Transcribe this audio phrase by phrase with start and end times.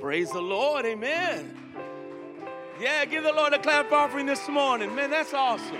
[0.00, 0.86] Praise the Lord.
[0.86, 1.54] Amen.
[2.80, 4.94] Yeah, give the Lord a clap offering this morning.
[4.94, 5.76] Man, that's awesome.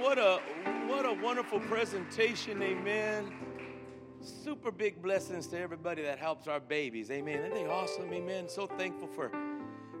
[0.00, 0.40] What a
[0.86, 2.62] what a wonderful presentation.
[2.62, 3.30] Amen.
[4.22, 7.10] Super big blessings to everybody that helps our babies.
[7.10, 7.40] Amen.
[7.40, 8.10] Isn't they awesome?
[8.10, 8.48] Amen.
[8.48, 9.30] So thankful for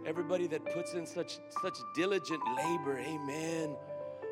[0.06, 2.98] everybody that puts in such such diligent labor.
[2.98, 3.76] Amen.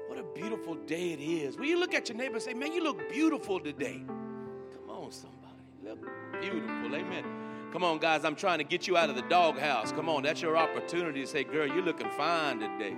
[0.07, 1.59] What a beautiful day it is.
[1.59, 4.03] Will you look at your neighbor and say, Man, you look beautiful today?
[4.07, 5.35] Come on, somebody.
[5.83, 6.01] Look
[6.41, 6.95] beautiful.
[6.95, 7.34] Amen.
[7.75, 9.91] Come on, guys, I'm trying to get you out of the doghouse.
[9.91, 12.93] Come on, that's your opportunity to say, Girl, you're looking fine today.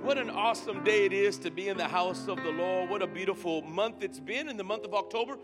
[0.00, 2.88] what an awesome day it is to be in the house of the Lord.
[2.88, 5.38] What a beautiful month it's been in the month of October.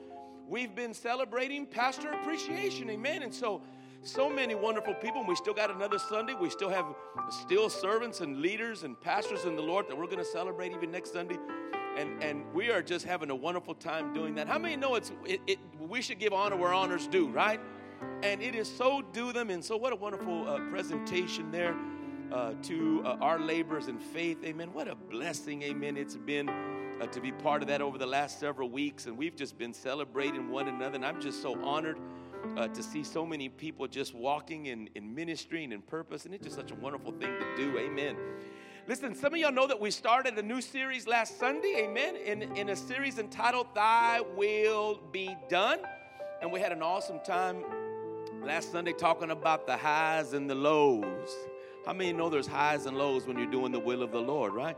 [0.47, 2.89] We've been celebrating Pastor Appreciation.
[2.89, 3.25] Amen.
[3.25, 3.63] And so,
[4.03, 5.23] so many wonderful people.
[5.23, 6.35] and We still got another Sunday.
[6.35, 6.87] We still have
[7.31, 10.93] still servants and leaders and pastors in the Lord that we're going to celebrate even
[10.93, 11.37] next Sunday
[11.97, 14.49] and and we are just having a wonderful time doing that.
[14.49, 17.61] How many know it's it, it we should give honor where honors due, right?
[18.23, 21.77] And it is so due them, and so what a wonderful uh, presentation there
[22.33, 24.39] uh, to uh, our labors in faith.
[24.45, 24.73] Amen.
[24.73, 25.97] What a blessing, amen.
[25.97, 29.37] It's been uh, to be part of that over the last several weeks, and we've
[29.37, 30.97] just been celebrating one another.
[30.97, 31.99] And I'm just so honored
[32.57, 36.35] uh, to see so many people just walking in, in ministry and in purpose, and
[36.35, 37.79] it's just such a wonderful thing to do.
[37.79, 38.17] Amen.
[38.89, 42.43] Listen, some of y'all know that we started a new series last Sunday, amen, in,
[42.57, 45.79] in a series entitled Thy Will Be Done.
[46.41, 47.63] And we had an awesome time
[48.43, 51.31] last Sunday talking about the highs and the lows.
[51.87, 54.53] How many know there's highs and lows when you're doing the will of the Lord,
[54.53, 54.77] right?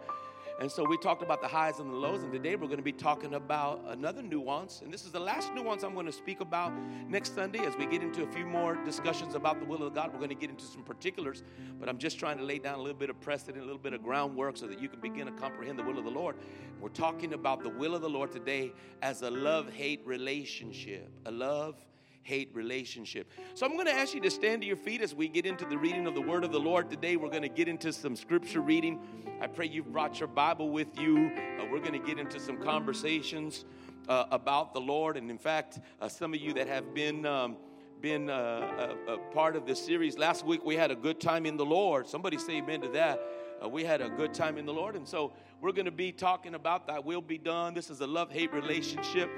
[0.60, 2.82] And so we talked about the highs and the lows, and today we're going to
[2.82, 4.82] be talking about another nuance.
[4.82, 6.72] And this is the last nuance I'm going to speak about
[7.08, 10.12] next Sunday as we get into a few more discussions about the will of God.
[10.12, 11.42] We're going to get into some particulars,
[11.80, 13.94] but I'm just trying to lay down a little bit of precedent, a little bit
[13.94, 16.36] of groundwork so that you can begin to comprehend the will of the Lord.
[16.80, 21.10] We're talking about the will of the Lord today as a love hate relationship.
[21.26, 21.84] A love
[22.24, 23.30] hate relationship.
[23.54, 25.64] So I'm going to ask you to stand to your feet as we get into
[25.66, 27.16] the reading of the word of the Lord today.
[27.16, 28.98] We're going to get into some scripture reading.
[29.40, 31.30] I pray you've brought your Bible with you.
[31.60, 33.66] Uh, we're going to get into some conversations
[34.08, 35.18] uh, about the Lord.
[35.18, 37.24] And in fact, uh, some of you that have been.
[37.26, 37.56] Um,
[38.00, 40.18] been uh, a, a, part of this series.
[40.18, 42.06] Last week we had a good time in the Lord.
[42.06, 43.18] Somebody say amen to that.
[43.64, 44.94] Uh, we had a good time in the Lord.
[44.94, 45.32] And so
[45.62, 47.72] we're going to be talking about that will be done.
[47.72, 49.30] This is a love hate relationship.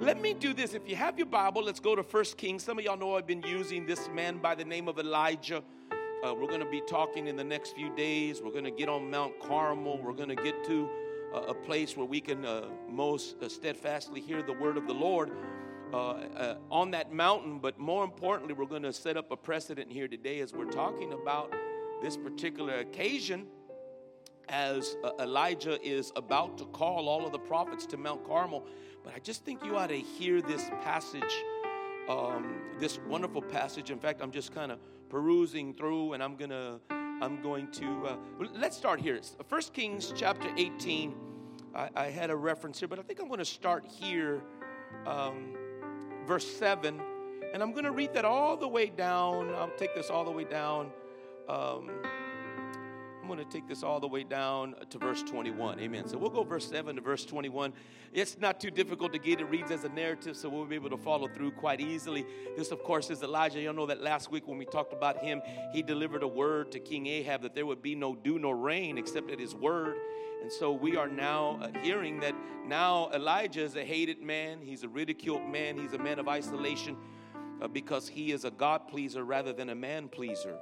[0.00, 0.74] Let me do this.
[0.74, 2.62] If you have your Bible, let's go to First Kings.
[2.62, 5.62] Some of y'all know I've been using this man by the name of Elijah.
[6.24, 8.40] Uh, we're going to be talking in the next few days.
[8.40, 10.00] We're going to get on Mount Carmel.
[10.00, 10.88] We're going to get to
[11.34, 14.94] uh, a place where we can uh, most uh, steadfastly hear the word of the
[14.94, 15.32] Lord
[15.92, 17.58] uh, uh, on that mountain.
[17.58, 21.12] But more importantly, we're going to set up a precedent here today as we're talking
[21.12, 21.52] about
[22.02, 23.48] this particular occasion
[24.48, 28.66] as Elijah is about to call all of the prophets to Mount Carmel.
[29.04, 31.44] But I just think you ought to hear this passage,
[32.08, 33.90] um, this wonderful passage.
[33.90, 38.06] In fact, I'm just kind of perusing through, and I'm gonna, I'm going to.
[38.06, 38.16] Uh,
[38.54, 39.20] let's start here.
[39.48, 41.14] First Kings chapter 18.
[41.74, 44.42] I, I, had a reference here, but I think I'm going to start here,
[45.06, 45.56] um,
[46.26, 47.00] verse seven,
[47.54, 49.54] and I'm going to read that all the way down.
[49.54, 50.90] I'll take this all the way down.
[51.48, 51.90] Um,
[53.22, 55.78] I'm going to take this all the way down to verse 21.
[55.78, 56.08] Amen.
[56.08, 57.72] So we'll go verse 7 to verse 21.
[58.12, 59.40] It's not too difficult to get.
[59.40, 62.26] It reads as a narrative, so we'll be able to follow through quite easily.
[62.56, 63.60] This, of course, is Elijah.
[63.60, 65.40] You'll know that last week when we talked about him,
[65.72, 68.98] he delivered a word to King Ahab that there would be no dew nor rain
[68.98, 69.96] except at his word.
[70.42, 72.34] And so we are now uh, hearing that
[72.66, 76.96] now Elijah is a hated man, he's a ridiculed man, he's a man of isolation
[77.60, 80.58] uh, because he is a God pleaser rather than a man pleaser.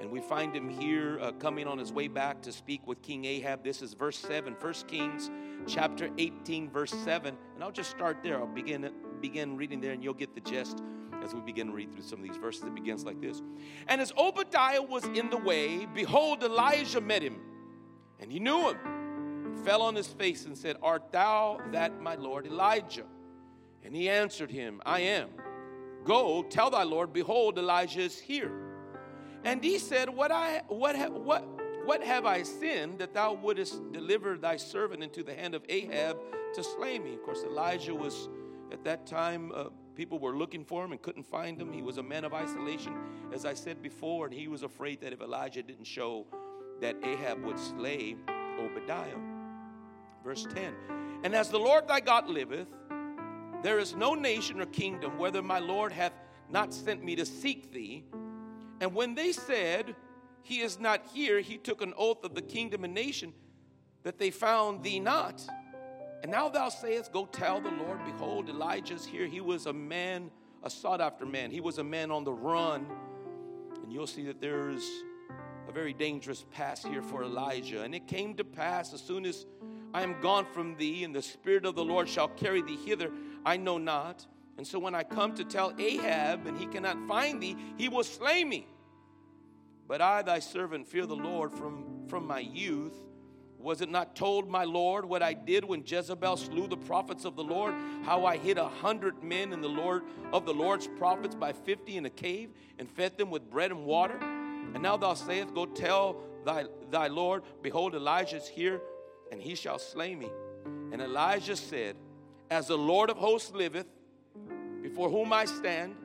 [0.00, 3.24] And we find him here uh, coming on his way back to speak with King
[3.24, 3.64] Ahab.
[3.64, 5.30] This is verse 7, 1 Kings
[5.66, 7.36] chapter 18, verse 7.
[7.54, 8.38] And I'll just start there.
[8.38, 8.88] I'll begin,
[9.20, 10.82] begin reading there, and you'll get the gist
[11.24, 12.62] as we begin to read through some of these verses.
[12.62, 13.42] It begins like this
[13.88, 17.40] And as Obadiah was in the way, behold, Elijah met him,
[18.20, 22.46] and he knew him, fell on his face, and said, Art thou that my Lord
[22.46, 23.06] Elijah?
[23.84, 25.30] And he answered him, I am.
[26.04, 28.67] Go, tell thy Lord, behold, Elijah is here.
[29.44, 31.44] And he said, What, I, what, what,
[31.84, 36.18] what have I sinned that thou wouldest deliver thy servant into the hand of Ahab
[36.54, 37.14] to slay me?
[37.14, 38.28] Of course, Elijah was
[38.70, 39.64] at that time, uh,
[39.94, 41.72] people were looking for him and couldn't find him.
[41.72, 42.94] He was a man of isolation,
[43.32, 46.26] as I said before, and he was afraid that if Elijah didn't show,
[46.80, 48.16] that Ahab would slay
[48.60, 49.16] Obadiah.
[50.22, 50.74] Verse 10
[51.24, 52.68] And as the Lord thy God liveth,
[53.62, 56.12] there is no nation or kingdom, whether my Lord hath
[56.48, 58.04] not sent me to seek thee,
[58.80, 59.94] and when they said,
[60.42, 63.32] He is not here, he took an oath of the kingdom and nation
[64.02, 65.42] that they found thee not.
[66.22, 69.26] And now thou sayest, Go tell the Lord, behold, Elijah is here.
[69.26, 70.30] He was a man
[70.62, 71.50] a sought after man.
[71.50, 72.86] He was a man on the run.
[73.82, 74.84] And you'll see that there's
[75.68, 77.82] a very dangerous pass here for Elijah.
[77.82, 79.46] And it came to pass as soon as
[79.94, 83.10] I am gone from thee, and the Spirit of the Lord shall carry thee hither,
[83.44, 84.26] I know not.
[84.58, 88.02] And so when I come to tell Ahab, and he cannot find thee, he will
[88.02, 88.66] slay me.
[89.86, 92.92] But I, thy servant, fear the Lord from, from my youth.
[93.58, 97.36] Was it not told my Lord what I did when Jezebel slew the prophets of
[97.36, 97.74] the Lord?
[98.02, 100.02] How I hid a hundred men in the Lord
[100.32, 103.84] of the Lord's prophets by fifty in a cave and fed them with bread and
[103.84, 104.18] water?
[104.20, 108.80] And now thou sayest, Go tell thy, thy Lord, Behold, Elijah is here,
[109.32, 110.28] and he shall slay me.
[110.92, 111.96] And Elijah said,
[112.50, 113.86] As the Lord of hosts liveth,
[114.88, 115.96] before whom I stand,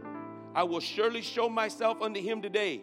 [0.53, 2.81] I will surely show myself unto him today.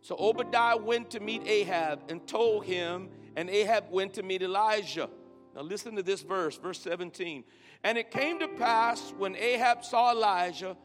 [0.00, 5.08] So Obadiah went to meet Ahab and told him and Ahab went to meet Elijah.
[5.54, 7.44] Now, listen to this verse, verse 17.
[7.84, 10.76] And it came to pass when Ahab saw Elijah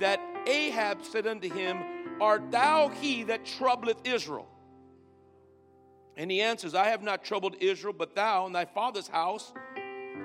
[0.00, 1.78] that Ahab said unto him,
[2.20, 4.46] Art thou he that troubleth Israel?
[6.16, 9.52] And he answers, I have not troubled Israel, but thou and thy father's house,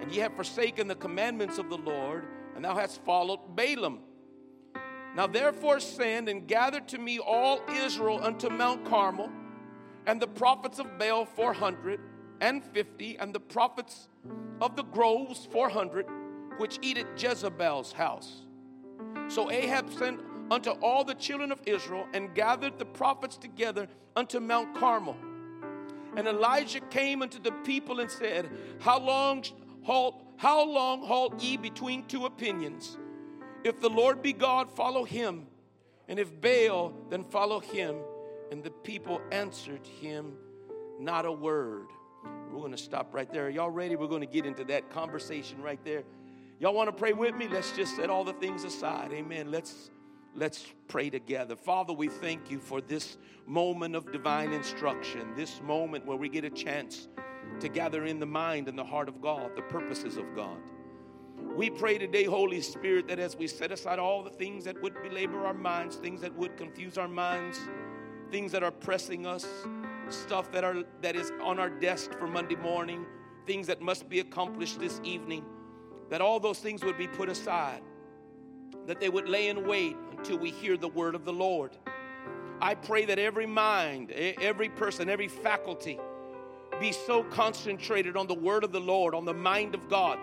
[0.02, 2.26] and ye have forsaken the commandments of the Lord,
[2.60, 4.00] and thou hast followed Baalim.
[5.16, 9.30] Now therefore send and gather to me all Israel unto Mount Carmel
[10.06, 14.10] and the prophets of Baal 450, and the prophets
[14.60, 16.06] of the groves 400,
[16.58, 18.42] which eat at Jezebel's house.
[19.30, 20.20] So Ahab sent
[20.52, 25.16] unto all the children of Israel and gathered the prophets together unto Mount Carmel.
[26.18, 28.50] And Elijah came unto the people and said,
[28.82, 29.46] How long
[29.84, 32.98] halt, how long halt ye between two opinions?
[33.66, 35.48] If the Lord be God, follow him,
[36.08, 37.98] and if Baal, then follow him.
[38.50, 40.38] And the people answered him
[40.98, 41.88] not a word.
[42.50, 43.48] We're going to stop right there.
[43.48, 43.98] Are y'all ready?
[43.98, 46.04] We're going to get into that conversation right there.
[46.58, 47.50] Y'all want to pray with me?
[47.50, 49.12] Let's just set all the things aside.
[49.12, 49.52] Amen.
[49.52, 49.92] Let's
[50.36, 51.58] let's pray together.
[51.58, 56.46] Father, we thank you for this moment of divine instruction, this moment where we get
[56.46, 57.10] a chance
[57.60, 60.58] to gather in the mind and the heart of God, the purposes of God.
[61.56, 64.94] We pray today, Holy Spirit, that as we set aside all the things that would
[65.02, 67.60] belabor our minds, things that would confuse our minds,
[68.32, 69.48] things that are pressing us,
[70.10, 73.06] stuff that are that is on our desk for Monday morning,
[73.46, 75.44] things that must be accomplished this evening,
[76.10, 77.82] that all those things would be put aside,
[78.86, 81.78] that they would lay in wait until we hear the word of the Lord.
[82.62, 86.00] I pray that every mind, every person, every faculty
[86.80, 90.20] be so concentrated on the word of the Lord, on the mind of God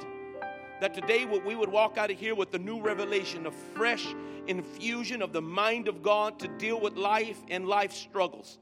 [0.81, 4.07] that today we would walk out of here with the new revelation, a fresh
[4.47, 8.59] infusion of the mind of God to deal with life and life struggles.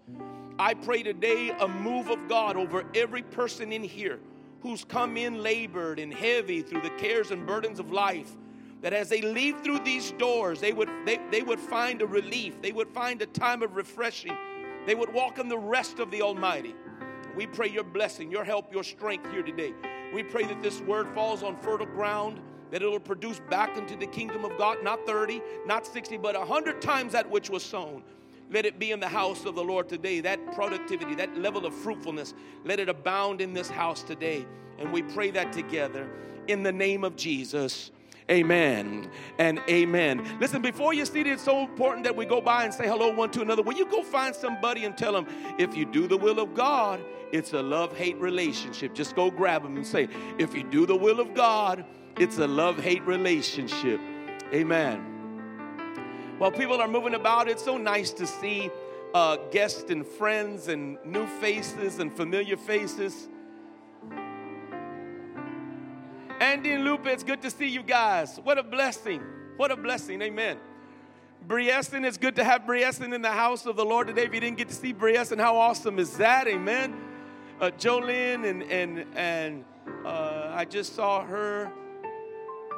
[0.58, 4.20] I pray today a move of God over every person in here
[4.62, 8.30] who's come in labored and heavy through the cares and burdens of life.
[8.80, 12.60] That as they leave through these doors, they would, they, they would find a relief,
[12.62, 14.36] they would find a time of refreshing,
[14.86, 16.74] they would walk in the rest of the Almighty.
[17.36, 19.72] We pray your blessing, your help, your strength here today.
[20.12, 22.40] We pray that this word falls on fertile ground,
[22.70, 26.80] that it'll produce back into the kingdom of God, not 30, not 60, but 100
[26.80, 28.04] times that which was sown.
[28.50, 30.20] Let it be in the house of the Lord today.
[30.20, 32.34] That productivity, that level of fruitfulness,
[32.64, 34.46] let it abound in this house today.
[34.78, 36.08] And we pray that together
[36.46, 37.90] in the name of Jesus.
[38.30, 40.38] Amen and amen.
[40.40, 43.12] Listen, before you see it, it's so important that we go by and say hello
[43.12, 43.62] one to another.
[43.62, 45.26] Will you go find somebody and tell them,
[45.58, 48.94] if you do the will of God, it's a love hate relationship.
[48.94, 51.84] Just go grab them and say, if you do the will of God,
[52.18, 54.00] it's a love hate relationship.
[54.54, 55.04] Amen.
[56.38, 58.70] While people are moving about, it's so nice to see
[59.12, 63.28] uh, guests and friends and new faces and familiar faces.
[66.40, 68.40] Andy and Lupe, it's good to see you guys.
[68.42, 69.22] What a blessing.
[69.56, 70.20] What a blessing.
[70.20, 70.58] Amen.
[71.46, 74.24] Brieston, it's good to have Brieston in the house of the Lord today.
[74.24, 76.48] If you didn't get to see Brieston, how awesome is that?
[76.48, 76.94] Amen.
[77.60, 79.64] Uh, Jolene and and and
[80.04, 81.70] uh, I just saw her.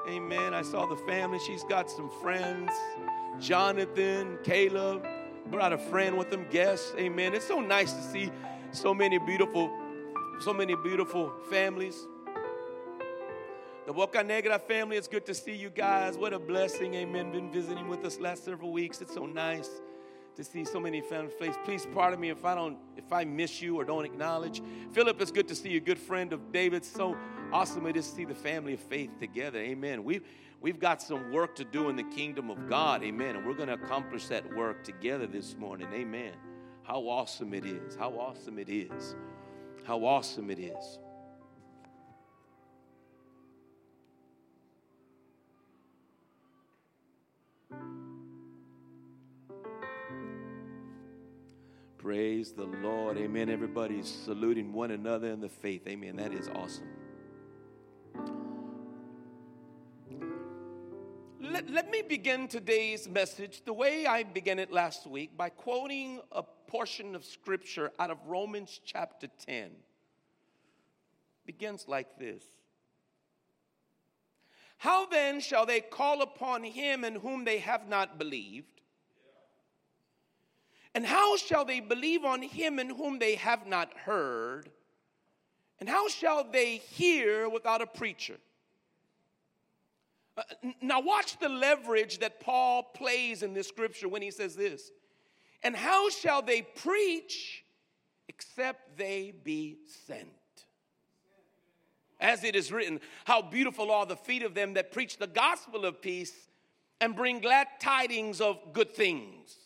[0.08, 0.52] Amen.
[0.52, 1.38] I saw the family.
[1.38, 2.70] She's got some friends.
[3.40, 5.04] Jonathan, Caleb,
[5.50, 6.92] brought a friend with them, guests.
[6.98, 7.34] Amen.
[7.34, 8.30] It's so nice to see
[8.72, 9.70] so many beautiful,
[10.40, 12.06] so many beautiful families.
[13.86, 16.18] The Bocanegra family, it's good to see you guys.
[16.18, 16.94] What a blessing.
[16.94, 17.30] Amen.
[17.30, 19.00] Been visiting with us last several weeks.
[19.00, 19.70] It's so nice
[20.34, 21.56] to see so many family faces.
[21.64, 24.60] Please pardon me if I don't if I miss you or don't acknowledge.
[24.90, 26.84] Philip, it's good to see you, good friend of David.
[26.84, 27.16] So
[27.52, 29.60] awesome to see the family of faith together.
[29.60, 30.02] Amen.
[30.02, 30.26] We've
[30.60, 33.04] we've got some work to do in the kingdom of God.
[33.04, 33.36] Amen.
[33.36, 35.86] And we're going to accomplish that work together this morning.
[35.94, 36.32] Amen.
[36.82, 37.94] How awesome it is.
[37.94, 39.14] How awesome it is.
[39.84, 40.98] How awesome it is.
[52.06, 53.18] Praise the Lord.
[53.18, 53.50] Amen.
[53.50, 55.88] Everybody's saluting one another in the faith.
[55.88, 56.14] Amen.
[56.14, 56.86] That is awesome.
[61.40, 66.20] Let, let me begin today's message the way I began it last week by quoting
[66.30, 69.72] a portion of scripture out of Romans chapter 10.
[71.44, 72.44] Begins like this
[74.78, 78.75] How then shall they call upon him in whom they have not believed?
[80.96, 84.70] And how shall they believe on him in whom they have not heard?
[85.78, 88.38] And how shall they hear without a preacher?
[90.38, 90.42] Uh,
[90.80, 94.90] now, watch the leverage that Paul plays in this scripture when he says this.
[95.62, 97.62] And how shall they preach
[98.28, 99.76] except they be
[100.06, 100.30] sent?
[102.18, 105.84] As it is written, how beautiful are the feet of them that preach the gospel
[105.84, 106.48] of peace
[107.02, 109.65] and bring glad tidings of good things.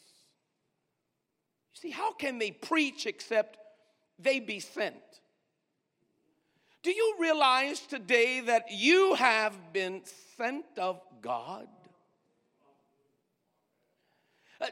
[1.81, 3.57] See, how can they preach except
[4.19, 4.97] they be sent?
[6.83, 10.03] Do you realize today that you have been
[10.37, 11.69] sent of God?
[14.61, 14.67] Uh,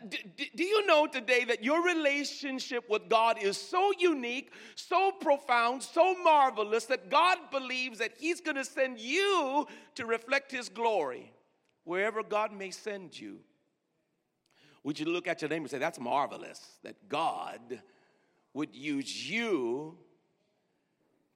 [0.54, 6.14] do, you know today that your relationship with God is so unique, so profound, so
[6.22, 11.32] marvelous that God believes that He's going to send you to reflect His glory
[11.84, 13.38] wherever God may send you?
[14.88, 17.82] Would you look at your neighbor and say, That's marvelous that God
[18.54, 19.98] would use you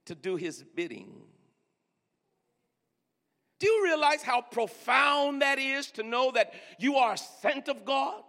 [0.07, 1.21] to do his bidding?
[3.59, 8.23] Do you realize how profound that is to know that you are sent of God?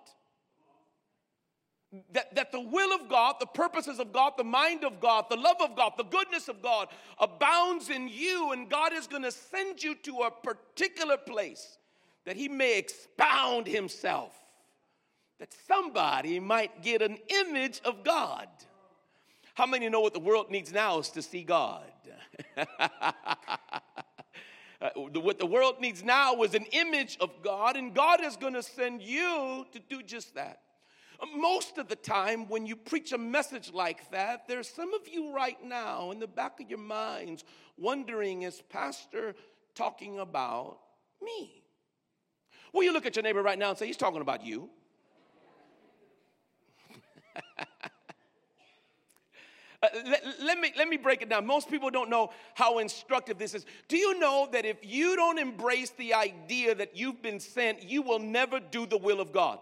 [2.11, 5.37] That, that the will of God, the purposes of God, the mind of God, the
[5.37, 9.31] love of God, the goodness of God abounds in you, and God is going to
[9.31, 11.77] send you to a particular place
[12.25, 14.42] that He may expound Himself
[15.43, 18.47] that somebody might get an image of God.
[19.55, 21.83] How many know what the world needs now is to see God?
[24.81, 24.89] Uh,
[25.21, 28.61] what the world needs now is an image of God, and God is going to
[28.61, 30.59] send you to do just that.
[31.37, 35.33] Most of the time, when you preach a message like that, there's some of you
[35.33, 37.45] right now in the back of your minds
[37.77, 39.35] wondering, is Pastor
[39.73, 40.79] talking about
[41.21, 41.63] me?
[42.73, 44.69] Well, you look at your neighbor right now and say, He's talking about you.
[49.83, 51.45] Uh, let, let, me, let me break it down.
[51.45, 53.65] Most people don't know how instructive this is.
[53.89, 58.01] Do you know that if you don't embrace the idea that you've been sent, you
[58.01, 59.59] will never do the will of God?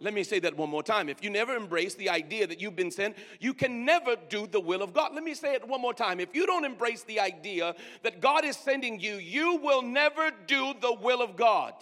[0.00, 1.08] Let me say that one more time.
[1.08, 4.60] If you never embrace the idea that you've been sent, you can never do the
[4.60, 5.14] will of God.
[5.14, 6.20] Let me say it one more time.
[6.20, 10.74] If you don't embrace the idea that God is sending you, you will never do
[10.82, 11.72] the will of God.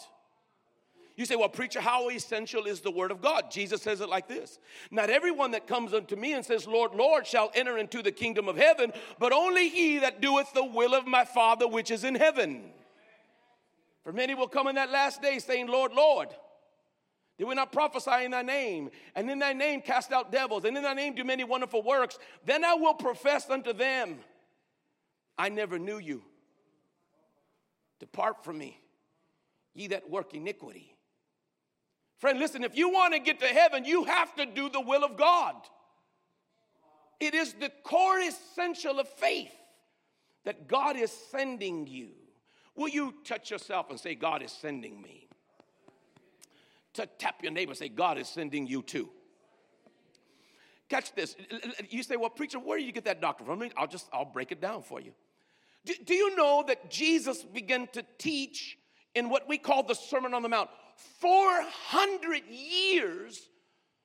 [1.16, 3.50] You say, well, preacher, how essential is the word of God?
[3.50, 4.59] Jesus says it like this
[4.90, 8.49] Not everyone that comes unto me and says, Lord, Lord, shall enter into the kingdom
[8.49, 12.14] of heaven, but only he that doeth the will of my Father which is in
[12.14, 12.71] heaven.
[14.04, 16.28] For many will come in that last day saying, Lord, Lord.
[17.38, 18.90] Did we not prophesy in thy name?
[19.14, 22.19] And in thy name cast out devils, and in thy name do many wonderful works.
[22.45, 24.19] Then I will profess unto them,
[25.38, 26.23] I never knew you.
[27.99, 28.78] Depart from me,
[29.75, 30.92] ye that work iniquity.
[32.23, 35.02] Friend, listen, if you want to get to heaven, you have to do the will
[35.02, 35.57] of God.
[37.19, 39.50] It is the core essential of faith
[40.45, 42.11] that God is sending you.
[42.76, 45.26] Will you touch yourself and say, God is sending me?
[46.95, 49.11] To tap your neighbor and say, God is sending you too.
[50.88, 51.35] Catch this.
[51.91, 53.69] You say, well, preacher, where do you get that doctrine from?
[53.76, 55.11] I'll just, I'll break it down for you.
[55.85, 58.79] Do, do you know that Jesus began to teach
[59.17, 60.71] in what we call the Sermon on the Mount?
[61.21, 63.49] 400 years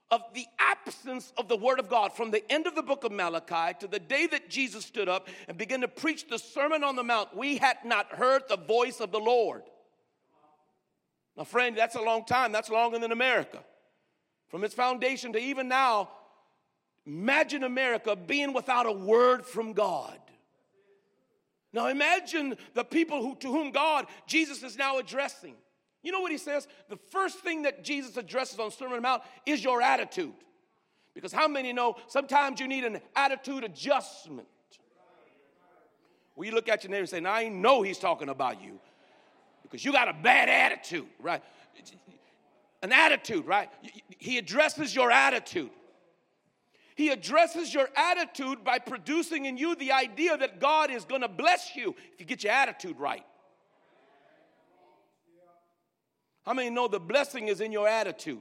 [0.09, 3.11] of the absence of the Word of God from the end of the book of
[3.11, 6.95] Malachi to the day that Jesus stood up and began to preach the Sermon on
[6.95, 9.63] the Mount, we had not heard the voice of the Lord.
[11.35, 12.51] Now, friend, that's a long time.
[12.51, 13.59] That's longer than America.
[14.47, 16.09] From its foundation to even now,
[17.05, 20.17] imagine America being without a word from God.
[21.73, 25.55] Now, imagine the people who, to whom God, Jesus is now addressing.
[26.03, 26.67] You know what he says?
[26.89, 30.33] The first thing that Jesus addresses on Sermon on the Mount is your attitude.
[31.13, 34.47] Because how many know sometimes you need an attitude adjustment?
[36.35, 38.79] Well, you look at your neighbor and say, I know he's talking about you
[39.63, 41.41] because you got a bad attitude, right?
[42.83, 43.69] An attitude, right?
[44.19, 45.71] He addresses your attitude.
[46.95, 51.27] He addresses your attitude by producing in you the idea that God is going to
[51.27, 53.25] bless you if you get your attitude right.
[56.47, 58.39] How many know the blessing is in your attitude?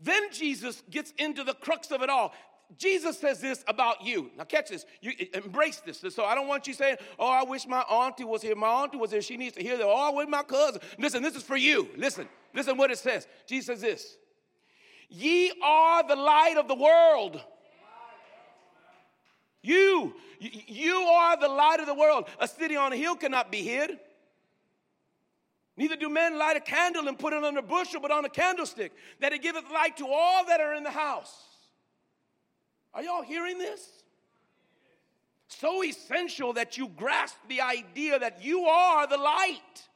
[0.00, 2.34] Then Jesus gets into the crux of it all.
[2.76, 4.32] Jesus says this about you.
[4.36, 4.84] Now, catch this.
[5.00, 6.00] You embrace this.
[6.12, 8.56] So I don't want you saying, "Oh, I wish my auntie was here.
[8.56, 9.22] My auntie was here.
[9.22, 10.80] She needs to hear that." Oh, I wish my cousin.
[10.98, 11.88] Listen, this is for you.
[11.96, 13.28] Listen, listen what it says.
[13.46, 14.16] Jesus says this:
[15.08, 17.40] "Ye are the light of the world."
[19.64, 22.28] You, you are the light of the world.
[22.40, 24.00] A city on a hill cannot be hid.
[25.76, 28.28] Neither do men light a candle and put it on a bushel, but on a
[28.28, 31.34] candlestick, that it giveth light to all that are in the house.
[32.94, 34.02] Are y'all hearing this?
[35.48, 39.88] So essential that you grasp the idea that you are the light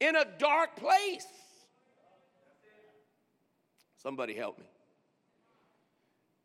[0.00, 1.26] in a dark place.
[4.02, 4.66] Somebody help me.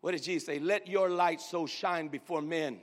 [0.01, 0.60] What did Jesus say?
[0.60, 2.80] Let your light so shine before men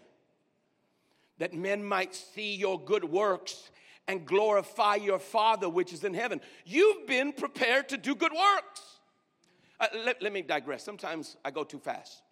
[1.39, 3.71] that men might see your good works
[4.07, 6.41] and glorify your Father which is in heaven.
[6.65, 8.83] You've been prepared to do good works.
[9.81, 10.85] Uh, let, let, me digress.
[10.85, 12.23] Sometimes I go too fast.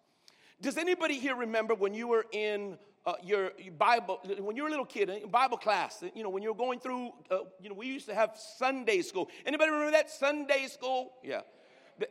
[0.61, 4.69] Does anybody here remember when you were in uh, your, your, Bible, when you were
[4.69, 7.67] a little kid, in Bible class, you know, when you were going through, uh, you
[7.67, 9.29] know, we used to have Sunday school.
[9.45, 11.11] Anybody remember that Sunday school?
[11.21, 11.41] Yeah.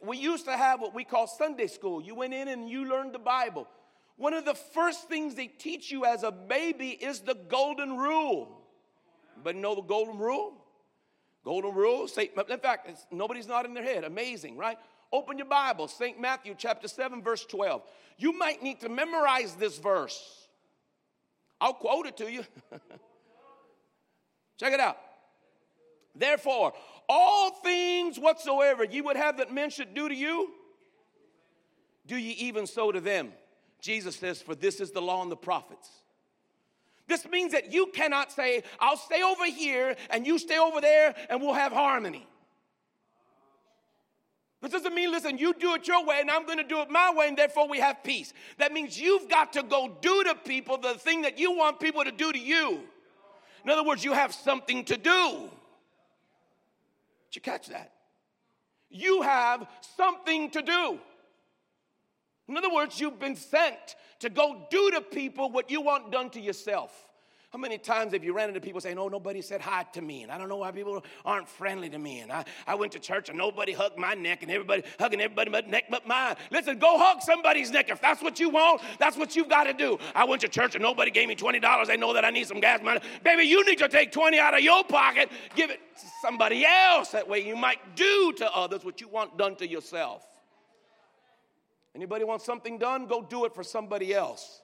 [0.02, 2.02] We used to have what we call Sunday school.
[2.02, 3.66] You went in and you learned the Bible.
[4.16, 8.61] One of the first things they teach you as a baby is the golden rule.
[9.42, 10.54] But know the golden rule?
[11.44, 12.08] Golden rule.
[12.08, 14.04] Say, in fact, nobody's not in their head.
[14.04, 14.78] Amazing, right?
[15.12, 16.18] Open your Bible, St.
[16.20, 17.82] Matthew chapter 7, verse 12.
[18.16, 20.48] You might need to memorize this verse.
[21.60, 22.44] I'll quote it to you.
[24.58, 24.96] Check it out.
[26.14, 26.72] Therefore,
[27.08, 30.50] all things whatsoever ye would have that men should do to you,
[32.06, 33.32] do ye even so to them.
[33.80, 36.01] Jesus says, For this is the law and the prophets.
[37.08, 41.14] This means that you cannot say, I'll stay over here and you stay over there
[41.28, 42.26] and we'll have harmony.
[44.60, 46.90] This doesn't mean, listen, you do it your way and I'm going to do it
[46.90, 48.32] my way and therefore we have peace.
[48.58, 52.04] That means you've got to go do to people the thing that you want people
[52.04, 52.80] to do to you.
[53.64, 55.50] In other words, you have something to do.
[57.30, 57.92] Did you catch that?
[58.88, 61.00] You have something to do.
[62.52, 66.28] In other words, you've been sent to go do to people what you want done
[66.30, 66.92] to yourself.
[67.48, 70.22] How many times have you ran into people saying, Oh, nobody said hi to me,
[70.22, 72.98] and I don't know why people aren't friendly to me, and I, I went to
[72.98, 76.36] church and nobody hugged my neck, and everybody hugging everybody's neck but mine.
[76.50, 77.88] Listen, go hug somebody's neck.
[77.88, 79.98] If that's what you want, that's what you've got to do.
[80.14, 81.86] I went to church and nobody gave me $20.
[81.86, 83.00] They know that I need some gas money.
[83.24, 87.12] Baby, you need to take 20 out of your pocket, give it to somebody else.
[87.12, 90.26] That way you might do to others what you want done to yourself.
[91.94, 93.06] Anybody want something done?
[93.06, 94.62] Go do it for somebody else.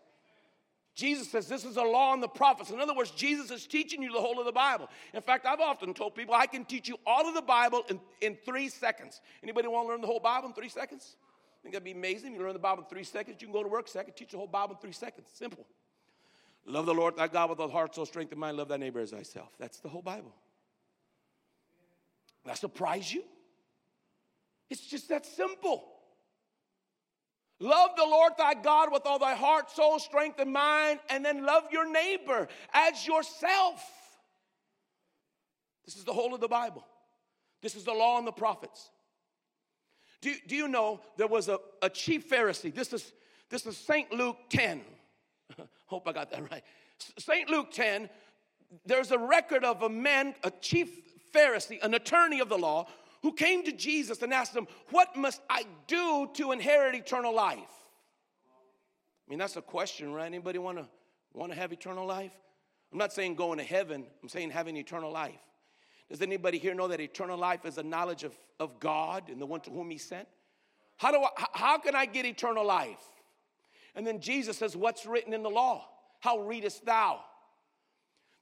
[0.95, 2.71] Jesus says this is a law and the prophets.
[2.71, 4.89] In other words, Jesus is teaching you the whole of the Bible.
[5.15, 8.01] In fact, I've often told people I can teach you all of the Bible in,
[8.21, 9.21] in three seconds.
[9.43, 11.15] Anybody want to learn the whole Bible in three seconds?
[11.21, 12.35] I think that'd be amazing.
[12.35, 13.37] You learn the Bible in three seconds.
[13.41, 15.29] You can go to work second, teach the whole Bible in three seconds.
[15.33, 15.67] Simple.
[16.67, 18.57] Love the Lord thy God with all heart, soul, strength, and mind.
[18.57, 19.51] Love thy neighbor as thyself.
[19.59, 20.35] That's the whole Bible.
[22.45, 23.23] That surprise you?
[24.69, 25.85] It's just that simple.
[27.61, 31.45] Love the Lord thy God with all thy heart, soul, strength, and mind, and then
[31.45, 33.85] love your neighbor as yourself.
[35.85, 36.85] This is the whole of the Bible.
[37.61, 38.91] This is the law and the prophets.
[40.21, 42.73] Do, do you know there was a, a chief Pharisee?
[42.73, 43.13] This is,
[43.51, 44.13] this is St.
[44.13, 44.83] Luke 10.
[45.87, 46.63] Hope I got that right.
[47.19, 47.49] St.
[47.49, 48.09] Luke 10,
[48.85, 50.91] there's a record of a man, a chief
[51.35, 52.87] Pharisee, an attorney of the law,
[53.23, 57.59] who came to Jesus and asked him, What must I do to inherit eternal life?
[57.59, 60.27] I mean, that's a question, right?
[60.27, 60.87] Anybody want to
[61.35, 62.33] want to have eternal life?
[62.93, 65.41] I'm not saying going to heaven, I'm saying having eternal life.
[66.09, 69.47] Does anybody here know that eternal life is a knowledge of, of God and the
[69.47, 70.27] one to whom He sent?
[70.97, 73.03] How, do I, how can I get eternal life?
[73.95, 75.87] And then Jesus says, What's written in the law?
[76.21, 77.21] How readest thou?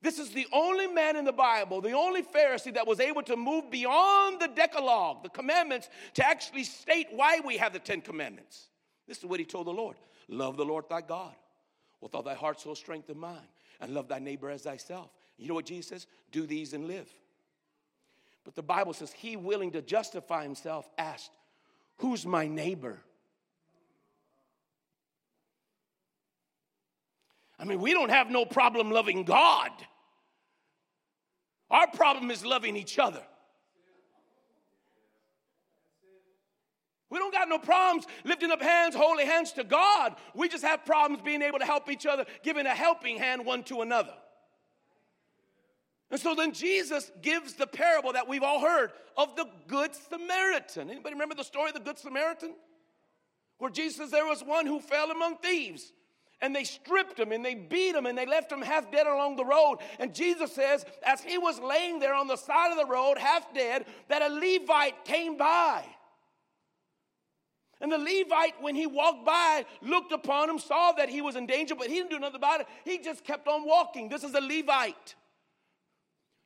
[0.03, 3.37] This is the only man in the Bible, the only Pharisee that was able to
[3.37, 8.69] move beyond the Decalogue, the commandments, to actually state why we have the Ten Commandments.
[9.09, 9.97] This is what he told the Lord
[10.29, 11.35] Love the Lord thy God
[12.01, 13.47] with all thy heart, soul, strength, and mind,
[13.81, 15.11] and love thy neighbor as thyself.
[15.39, 16.07] You know what Jesus says?
[16.31, 17.09] Do these and live.
[18.45, 21.33] But the Bible says, He willing to justify himself asked,
[21.99, 23.01] Who's my neighbor?
[27.59, 29.71] I mean, we don't have no problem loving God.
[31.71, 33.23] Our problem is loving each other.
[37.09, 40.17] We don't got no problems lifting up hands, holy hands to God.
[40.35, 43.63] We just have problems being able to help each other, giving a helping hand one
[43.65, 44.15] to another.
[46.11, 50.91] And so then Jesus gives the parable that we've all heard of the Good Samaritan.
[50.91, 52.55] Anybody remember the story of the Good Samaritan?
[53.59, 55.93] Where Jesus says there was one who fell among thieves.
[56.43, 59.37] And they stripped him and they beat him and they left him half dead along
[59.37, 59.79] the road.
[59.99, 63.55] And Jesus says, as he was laying there on the side of the road, half
[63.55, 65.85] dead, that a Levite came by.
[67.81, 71.47] And the Levite, when he walked by, looked upon him, saw that he was in
[71.47, 72.67] danger, but he didn't do nothing about it.
[72.85, 74.09] He just kept on walking.
[74.09, 75.15] This is a Levite.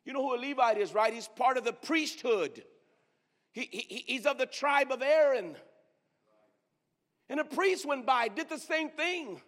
[0.04, 1.12] You know who a Levite is, right?
[1.12, 2.64] He's part of the priesthood.
[3.52, 5.56] He, he, he's of the tribe of Aaron.
[7.28, 9.40] And a priest went by, did the same thing.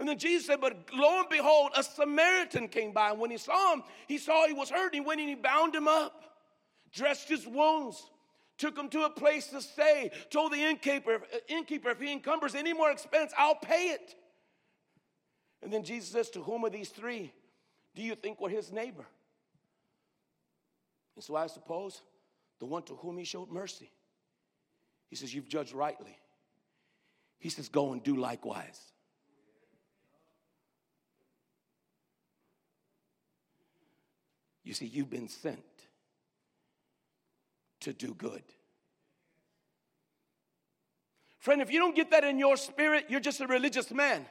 [0.00, 3.10] And then Jesus said, But lo and behold, a Samaritan came by.
[3.10, 4.94] And when he saw him, he saw he was hurt.
[4.94, 6.24] He went and he bound him up,
[6.90, 8.02] dressed his wounds,
[8.56, 12.72] took him to a place to stay, told the innkeeper, innkeeper if he encumbers any
[12.72, 14.14] more expense, I'll pay it.
[15.62, 17.30] And then Jesus says, To whom of these three
[17.94, 19.04] do you think were his neighbor?
[21.14, 22.00] And so I suppose
[22.58, 23.90] the one to whom he showed mercy.
[25.10, 26.16] He says, You've judged rightly.
[27.38, 28.80] He says, Go and do likewise.
[34.70, 35.64] You see, you've been sent
[37.80, 38.44] to do good.
[41.40, 44.24] Friend, if you don't get that in your spirit, you're just a religious man.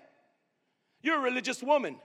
[1.01, 1.97] You're a religious woman.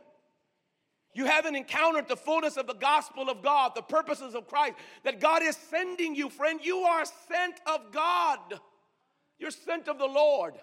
[1.12, 5.20] You haven't encountered the fullness of the gospel of God, the purposes of Christ, that
[5.20, 6.58] God is sending you, friend.
[6.60, 8.40] You are sent of God.
[9.38, 10.54] You're sent of the Lord.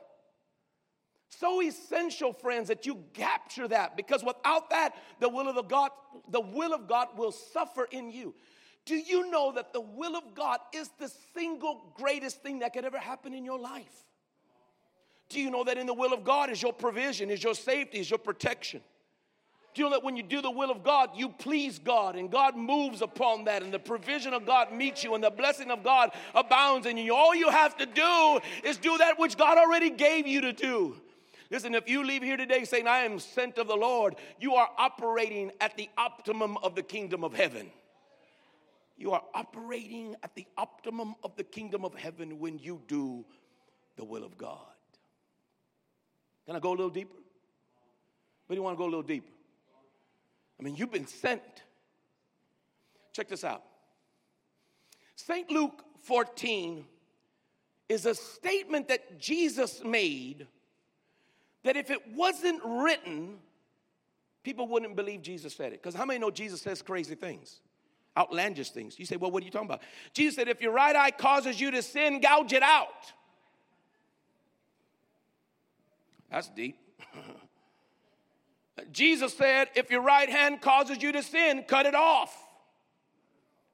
[1.40, 5.92] So essential, friends, that you capture that because without that, the will of the God,
[6.30, 8.36] the will of God will suffer in you.
[8.86, 12.84] Do you know that the will of God is the single greatest thing that could
[12.84, 14.06] ever happen in your life?
[15.30, 18.00] Do you know that in the will of God is your provision, is your safety,
[18.00, 18.82] is your protection?
[19.74, 22.30] Do you know that when you do the will of God, you please God and
[22.30, 25.82] God moves upon that and the provision of God meets you and the blessing of
[25.82, 27.16] God abounds in you?
[27.16, 30.98] All you have to do is do that which God already gave you to do.
[31.52, 34.70] Listen, if you leave here today saying, I am sent of the Lord, you are
[34.78, 37.70] operating at the optimum of the kingdom of heaven.
[38.98, 43.26] You are operating at the optimum of the kingdom of heaven when you do
[43.98, 44.60] the will of God.
[46.46, 47.18] Can I go a little deeper?
[48.48, 49.32] But you want to go a little deeper?
[50.58, 51.42] I mean, you've been sent.
[53.12, 53.64] Check this out.
[55.16, 55.52] St.
[55.52, 56.86] Luke 14
[57.90, 60.48] is a statement that Jesus made
[61.64, 63.38] that if it wasn't written,
[64.44, 65.82] people wouldn't believe Jesus said it.
[65.82, 67.60] Because how many know Jesus says crazy things?
[68.18, 69.00] Outlandish things.
[69.00, 69.82] You say, well, what are you talking about?
[70.14, 73.14] Jesus said, if your right eye causes you to sin, gouge it out.
[76.30, 76.78] That's deep.
[78.92, 82.36] Jesus said, if your right hand causes you to sin, cut it off.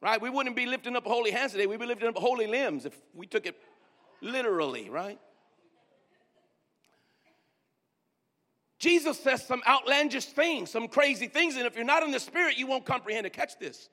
[0.01, 0.21] Right?
[0.21, 1.65] We wouldn't be lifting up holy hands today.
[1.65, 3.55] We'd be lifting up holy limbs if we took it
[4.21, 5.19] literally, right?
[8.79, 12.57] Jesus says some outlandish things, some crazy things, and if you're not in the spirit,
[12.57, 13.89] you won't comprehend to catch this.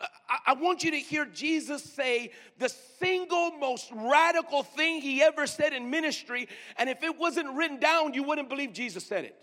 [0.00, 2.68] Uh, I, I want you to hear Jesus say the
[2.98, 8.14] single most radical thing he ever said in ministry, and if it wasn't written down,
[8.14, 9.36] you wouldn't believe Jesus said it.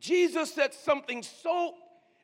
[0.00, 1.74] Jesus said something so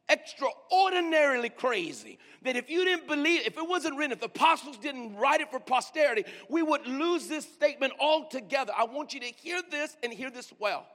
[0.09, 5.17] extraordinarily crazy that if you didn't believe, if it wasn't written, if the apostles didn't
[5.17, 8.73] write it for posterity, we would lose this statement altogether.
[8.77, 10.87] I want you to hear this and hear this well.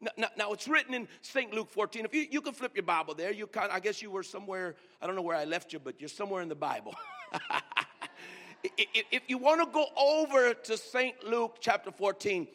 [0.00, 1.52] Now, now, now it's written in St.
[1.52, 2.06] Luke 14.
[2.06, 4.74] If you, you can flip your Bible there, you kind I guess you were somewhere,
[5.00, 6.94] I don't know where I left you, but you're somewhere in the Bible.
[8.64, 11.22] if you want to go over to St.
[11.24, 12.48] Luke chapter 14,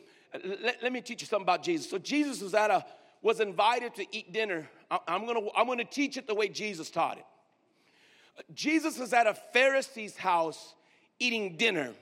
[0.44, 1.90] let, let me teach you something about Jesus.
[1.90, 2.86] So Jesus was at a
[3.26, 4.70] was invited to eat dinner.
[5.08, 7.26] I'm gonna, I'm gonna teach it the way Jesus taught it.
[8.54, 10.76] Jesus is at a Pharisee's house
[11.18, 11.94] eating dinner.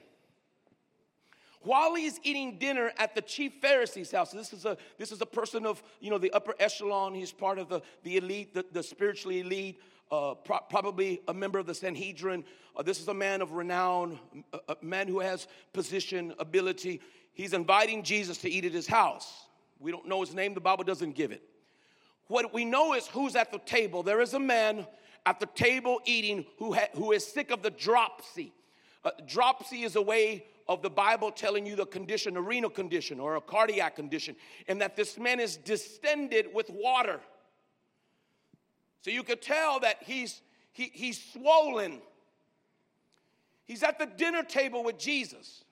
[1.61, 5.25] While he's eating dinner at the chief Pharisee's house, this is a, this is a
[5.25, 7.13] person of, you know, the upper echelon.
[7.13, 9.79] He's part of the, the elite, the, the spiritually elite,
[10.11, 12.43] uh, pro- probably a member of the Sanhedrin.
[12.75, 14.19] Uh, this is a man of renown,
[14.51, 16.99] a, a man who has position, ability.
[17.31, 19.45] He's inviting Jesus to eat at his house.
[19.83, 21.43] We don't know his name, the Bible doesn't give it.
[22.27, 24.01] What we know is who's at the table.
[24.01, 24.87] There is a man
[25.25, 28.53] at the table eating who, ha- who is sick of the dropsy.
[29.03, 33.19] Uh, dropsy is a way of the Bible telling you the condition, a renal condition
[33.19, 34.37] or a cardiac condition,
[34.69, 37.19] and that this man is distended with water.
[39.01, 40.41] So you could tell that he's,
[40.71, 41.99] he, he's swollen.
[43.65, 45.65] He's at the dinner table with Jesus.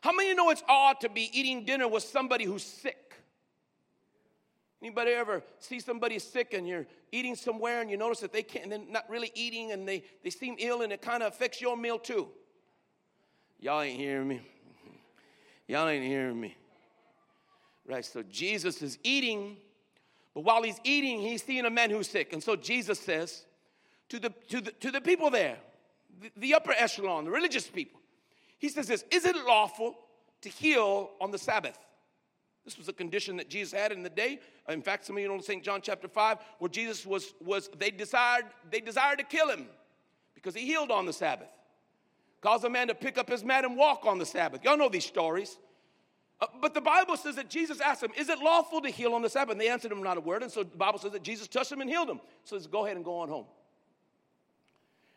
[0.00, 3.14] How many know it's odd to be eating dinner with somebody who's sick?
[4.82, 8.70] Anybody ever see somebody sick and you're eating somewhere and you notice that they can't,
[8.70, 11.76] they're not really eating and they, they seem ill and it kind of affects your
[11.76, 12.28] meal too?
[13.58, 14.40] Y'all ain't hearing me.
[15.68, 16.56] Y'all ain't hearing me.
[17.86, 19.56] Right, so Jesus is eating,
[20.32, 22.32] but while he's eating, he's seeing a man who's sick.
[22.32, 23.44] And so Jesus says
[24.08, 25.58] to the, to the, to the people there,
[26.22, 27.99] the, the upper echelon, the religious people,
[28.60, 29.96] he says this Is it lawful
[30.42, 31.78] to heal on the Sabbath?
[32.64, 34.38] This was a condition that Jesus had in the day.
[34.68, 35.64] In fact, some of you know St.
[35.64, 39.66] John chapter 5, where Jesus was, was they desired, they desired to kill him
[40.34, 41.48] because he healed on the Sabbath.
[42.42, 44.62] Caused a man to pick up his mat and walk on the Sabbath.
[44.62, 45.58] Y'all know these stories.
[46.40, 49.22] Uh, but the Bible says that Jesus asked them, Is it lawful to heal on
[49.22, 49.52] the Sabbath?
[49.52, 50.42] And they answered him not a word.
[50.42, 52.20] And so the Bible says that Jesus touched him and healed him.
[52.44, 53.46] So says, Go ahead and go on home.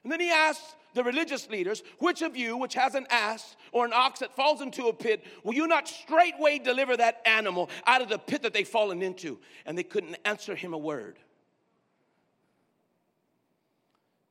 [0.04, 3.86] And then he asks the religious leaders, Which of you, which has an ass or
[3.86, 8.02] an ox that falls into a pit, will you not straightway deliver that animal out
[8.02, 9.39] of the pit that they've fallen into?
[9.66, 11.18] And they couldn't answer him a word.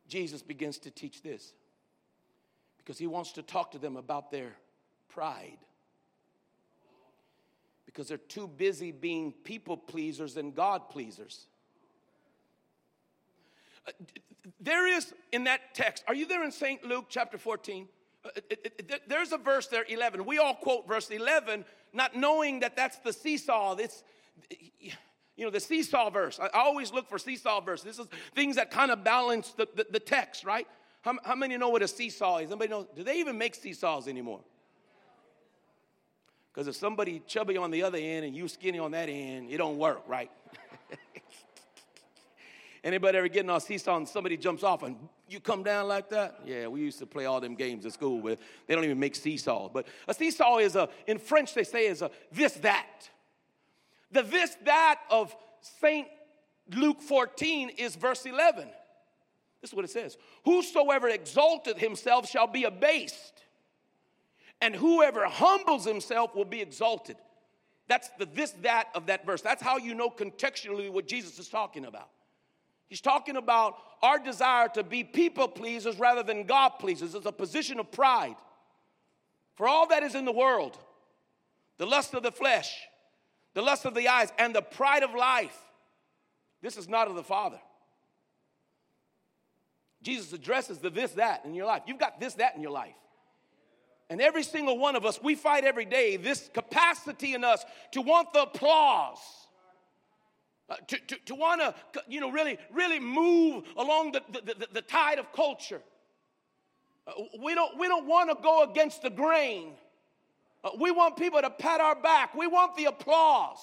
[0.08, 1.54] Jesus begins to teach this
[2.76, 4.52] because he wants to talk to them about their
[5.08, 5.58] pride.
[7.87, 11.46] Because they're too busy being people pleasers and God pleasers.
[14.60, 16.84] There is in that text, are you there in St.
[16.84, 17.88] Luke chapter 14?
[18.24, 18.28] Uh,
[19.08, 20.24] there's a verse there, 11.
[20.24, 23.76] We all quote verse 11, not knowing that that's the seesaw.
[23.76, 24.04] It's,
[25.36, 26.38] you know, the seesaw verse.
[26.40, 27.82] I always look for seesaw verse.
[27.82, 30.68] This is things that kind of balance the, the, the text, right?
[31.02, 32.50] How, how many know what a seesaw is?
[32.50, 32.86] Anybody know?
[32.94, 34.40] Do they even make seesaws anymore?
[36.52, 39.56] Because if somebody chubby on the other end and you skinny on that end, it
[39.56, 40.30] don't work, right?
[42.84, 44.96] Anybody ever getting on a seesaw and somebody jumps off and
[45.28, 46.40] you come down like that?
[46.44, 49.14] Yeah, we used to play all them games at school, but they don't even make
[49.14, 49.70] seesaws.
[49.72, 53.08] But a seesaw is a, in French they say is a this, that.
[54.10, 55.34] The this, that of
[55.80, 56.08] St.
[56.74, 58.68] Luke 14 is verse 11.
[59.60, 63.44] This is what it says Whosoever exalteth himself shall be abased,
[64.60, 67.16] and whoever humbles himself will be exalted.
[67.86, 69.40] That's the this, that of that verse.
[69.40, 72.08] That's how you know contextually what Jesus is talking about.
[72.92, 77.14] He's talking about our desire to be people pleasers rather than God pleasers.
[77.14, 78.37] It's a position of pride.
[79.55, 80.76] For all that is in the world,
[81.78, 82.70] the lust of the flesh,
[83.55, 85.57] the lust of the eyes, and the pride of life,
[86.61, 87.59] this is not of the Father.
[90.02, 91.85] Jesus addresses the this, that in your life.
[91.87, 92.92] You've got this, that in your life.
[94.11, 98.02] And every single one of us, we fight every day this capacity in us to
[98.02, 99.41] want the applause
[100.68, 101.75] uh, to, to, to want to,
[102.09, 105.83] you know, really, really move along the, the, the, the tide of culture.
[107.07, 109.72] Uh, we don't, we don't want to go against the grain.
[110.64, 112.35] Uh, we want people to pat our back.
[112.35, 113.59] We want the applause.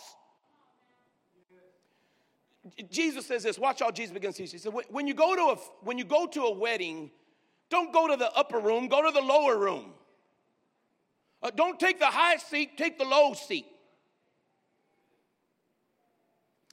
[2.91, 3.57] Jesus says this.
[3.57, 4.51] Watch how Jesus begins to teach.
[4.51, 7.09] He said, when you go to a when you go to a wedding,
[7.69, 8.87] don't go to the upper room.
[8.87, 9.93] Go to the lower room.
[11.41, 12.77] Uh, don't take the high seat.
[12.77, 13.65] Take the low seat.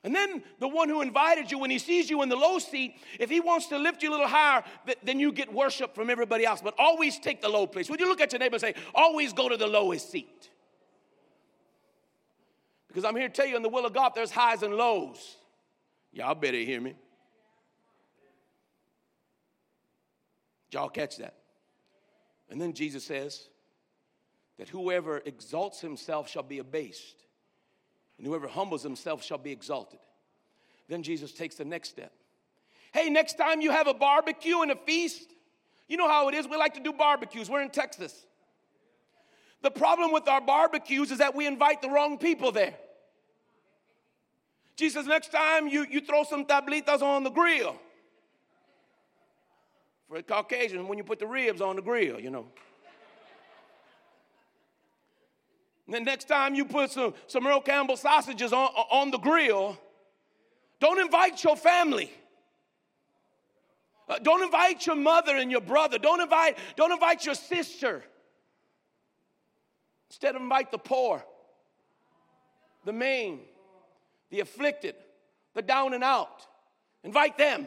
[0.07, 2.95] And then the one who invited you, when he sees you in the low seat,
[3.19, 4.63] if he wants to lift you a little higher,
[5.03, 6.63] then you get worship from everybody else.
[6.63, 7.91] But always take the low place.
[7.91, 10.49] Would you look at your neighbor and say, always go to the lowest seat?
[12.87, 15.39] Because I'm here to tell you, in the will of God, there's highs and lows.
[16.13, 16.95] Y'all better hear me.
[20.71, 21.35] Y'all catch that?
[22.49, 23.49] And then Jesus says
[24.57, 27.26] that whoever exalts himself shall be abased
[28.19, 30.01] and whoever humbles himself shall be exalted.
[30.89, 32.13] Then Jesus takes the next step.
[32.93, 35.31] Hey, next time you have a barbecue and a feast,
[35.89, 36.49] you know how it is.
[36.49, 37.51] We like to do barbecues.
[37.51, 38.27] We're in Texas.
[39.63, 42.75] The problem with our barbecues is that we invite the wrong people there.
[44.77, 47.77] Jesus, next time you, you throw some tablitas on the grill.
[50.09, 52.47] For a Caucasian, when you put the ribs on the grill, you know.
[52.47, 52.53] And
[55.95, 59.79] the next time you put some, some Earl Campbell sausages on, on the grill,
[60.81, 62.11] don't invite your family.
[64.09, 65.99] Uh, don't invite your mother and your brother.
[65.99, 68.03] Don't invite, don't invite your sister.
[70.11, 71.25] Instead, invite the poor,
[72.85, 73.41] the maimed,
[74.31, 74.95] the afflicted,
[75.55, 76.47] the down and out.
[77.03, 77.67] Invite them.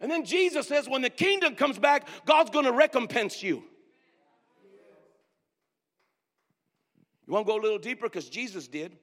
[0.00, 3.64] And then Jesus says, when the kingdom comes back, God's gonna recompense you.
[7.28, 8.06] You want to go a little deeper?
[8.06, 8.96] Because Jesus did.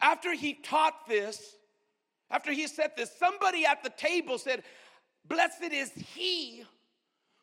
[0.00, 1.54] After he taught this,
[2.28, 4.64] after he said this, somebody at the table said,
[5.24, 6.64] Blessed is he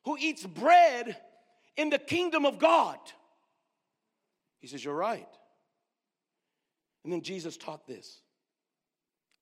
[0.04, 1.16] who eats bread
[1.78, 2.98] in the kingdom of God.
[4.60, 5.30] He says, You're right.
[7.06, 8.20] And then Jesus taught this.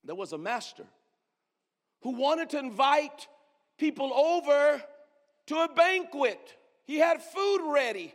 [0.03, 0.86] There was a master
[2.03, 3.27] who wanted to invite
[3.80, 4.80] people over
[5.47, 6.56] to a banquet.
[6.86, 8.13] He had food ready.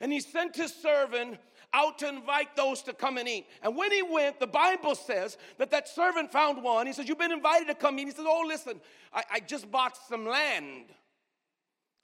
[0.00, 1.38] And he sent his servant
[1.72, 3.46] out to invite those to come and eat.
[3.62, 6.86] And when he went, the Bible says that that servant found one.
[6.86, 8.06] He says, You've been invited to come eat.
[8.06, 8.80] He says, Oh, listen,
[9.12, 10.86] I, I just bought some land.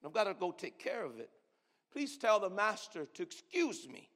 [0.04, 1.30] I've got to go take care of it.
[1.92, 4.08] Please tell the master to excuse me.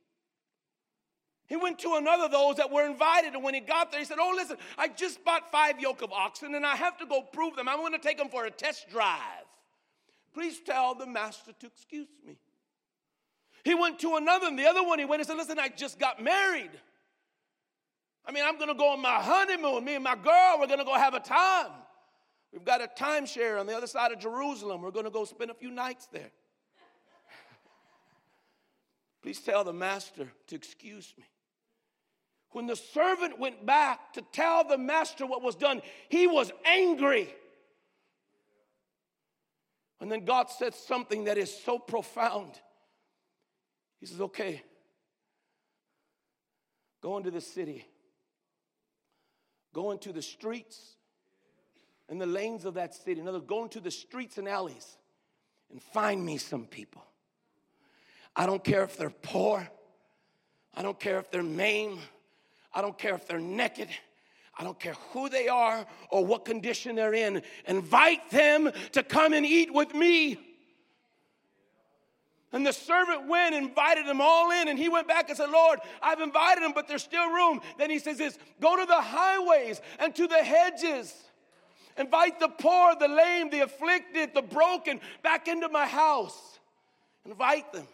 [1.46, 4.04] He went to another of those that were invited, and when he got there, he
[4.04, 7.22] said, Oh, listen, I just bought five yoke of oxen, and I have to go
[7.22, 7.68] prove them.
[7.68, 9.46] I'm going to take them for a test drive.
[10.34, 12.36] Please tell the master to excuse me.
[13.64, 15.98] He went to another, and the other one, he went and said, Listen, I just
[15.98, 16.70] got married.
[18.24, 19.84] I mean, I'm going to go on my honeymoon.
[19.84, 21.70] Me and my girl, we're going to go have a time.
[22.52, 24.82] We've got a timeshare on the other side of Jerusalem.
[24.82, 26.30] We're going to go spend a few nights there.
[29.22, 31.24] Please tell the master to excuse me.
[32.50, 37.34] When the servant went back to tell the master what was done, he was angry.
[40.00, 42.52] And then God said something that is so profound.
[44.00, 44.62] He says, Okay,
[47.00, 47.86] go into the city,
[49.72, 50.96] go into the streets
[52.08, 53.20] and the lanes of that city.
[53.20, 54.96] In other words, go into the streets and alleys
[55.70, 57.04] and find me some people.
[58.34, 59.68] I don't care if they're poor,
[60.74, 61.98] I don't care if they're maimed,
[62.72, 63.88] I don't care if they're naked.
[64.60, 67.42] I don't care who they are or what condition they're in.
[67.66, 70.36] Invite them to come and eat with me.
[72.52, 75.50] And the servant went, and invited them all in, and he went back and said,
[75.50, 77.60] Lord, I've invited them, but there's still room.
[77.76, 81.14] Then he says this go to the highways and to the hedges.
[81.98, 86.58] Invite the poor, the lame, the afflicted, the broken back into my house.
[87.26, 87.86] Invite them.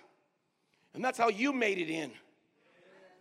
[0.92, 2.12] And that's how you made it in.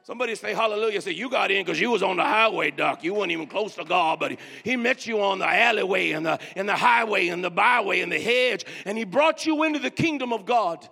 [0.03, 1.01] Somebody say hallelujah.
[1.01, 3.05] Say, you got in because you was on the highway, Doc.
[3.05, 6.25] You weren't even close to God, but he, he met you on the alleyway and
[6.25, 9.79] the, and the highway and the byway and the hedge, and he brought you into
[9.79, 10.87] the kingdom of God.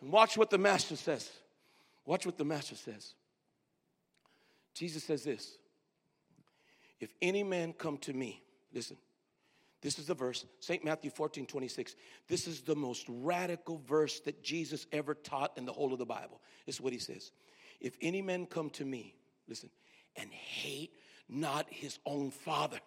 [0.00, 1.30] And watch what the master says.
[2.06, 3.14] Watch what the master says.
[4.74, 5.58] Jesus says this
[7.00, 8.96] If any man come to me, listen,
[9.82, 10.84] this is the verse, St.
[10.84, 11.94] Matthew 14, 26.
[12.28, 16.06] This is the most radical verse that Jesus ever taught in the whole of the
[16.06, 16.40] Bible.
[16.66, 17.32] This is what he says.
[17.80, 19.14] If any man come to me,
[19.48, 19.70] listen,
[20.16, 20.92] and hate
[21.28, 22.78] not his own father.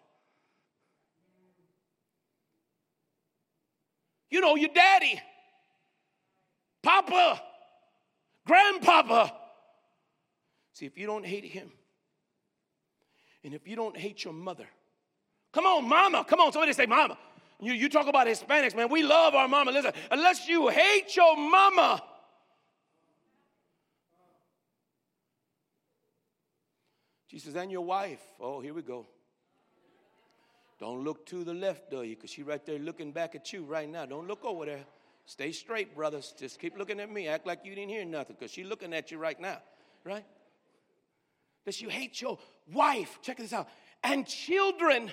[4.30, 5.20] You know, your daddy,
[6.84, 7.42] Papa,
[8.46, 9.34] Grandpapa.
[10.74, 11.72] See, if you don't hate him,
[13.44, 14.68] and if you don't hate your mother,
[15.54, 17.18] come on, mama, come on, somebody say mama.
[17.60, 19.72] You, you talk about Hispanics, man, we love our mama.
[19.72, 22.04] Listen, unless you hate your mama,
[27.44, 28.22] says, and your wife.
[28.40, 29.06] Oh, here we go.
[30.80, 33.90] Don't look to the left you, because she right there looking back at you right
[33.90, 34.06] now.
[34.06, 34.86] Don't look over there.
[35.26, 36.34] Stay straight, brothers.
[36.38, 37.28] Just keep looking at me.
[37.28, 39.60] Act like you didn't hear nothing, because she's looking at you right now,
[40.04, 40.26] right?
[41.66, 42.38] That you hate your
[42.72, 43.20] wife.
[43.22, 43.70] Check this out.
[44.04, 45.12] And children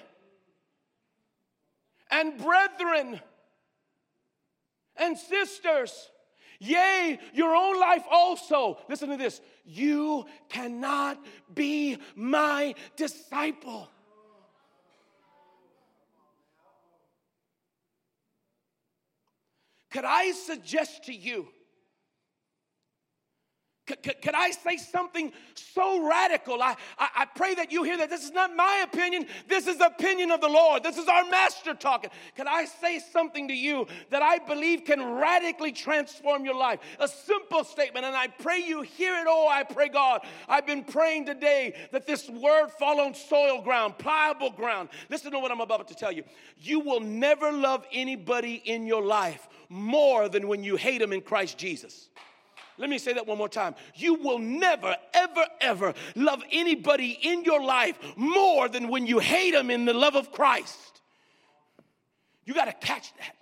[2.11, 3.21] and brethren
[4.97, 6.11] and sisters
[6.61, 8.79] Yea, your own life also.
[8.89, 9.41] Listen to this.
[9.65, 11.19] You cannot
[11.53, 13.89] be my disciple.
[19.91, 21.49] Could I suggest to you
[23.97, 26.63] could, I say something so radical?
[26.63, 29.27] I, I, I, pray that you hear that this is not my opinion.
[29.49, 30.83] This is the opinion of the Lord.
[30.83, 32.11] This is our master talking.
[32.37, 36.81] Could I say something to you that I believe can radically transform your life?
[36.99, 39.27] A simple statement, and I pray you hear it.
[39.29, 40.23] Oh, I pray, God.
[40.49, 44.89] I've been praying today that this word fall on soil ground, pliable ground.
[45.09, 46.25] Listen to what I'm about to tell you.
[46.59, 51.21] You will never love anybody in your life more than when you hate them in
[51.21, 52.09] Christ Jesus.
[52.81, 53.75] Let me say that one more time.
[53.95, 59.51] You will never, ever, ever love anybody in your life more than when you hate
[59.51, 61.03] them in the love of Christ.
[62.47, 63.37] You got to catch that.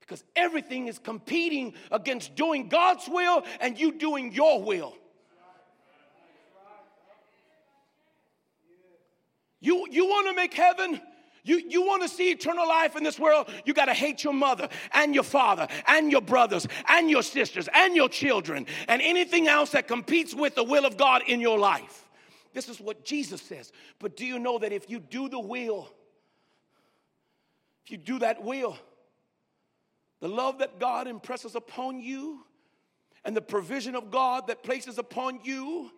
[0.00, 4.96] Because everything is competing against doing God's will and you doing your will.
[9.60, 11.00] You, you want to make heaven?
[11.44, 14.32] You, you want to see eternal life in this world, you got to hate your
[14.32, 19.46] mother and your father and your brothers and your sisters and your children and anything
[19.46, 22.08] else that competes with the will of God in your life.
[22.54, 23.72] This is what Jesus says.
[23.98, 25.92] But do you know that if you do the will,
[27.84, 28.78] if you do that will,
[30.20, 32.40] the love that God impresses upon you
[33.22, 35.90] and the provision of God that places upon you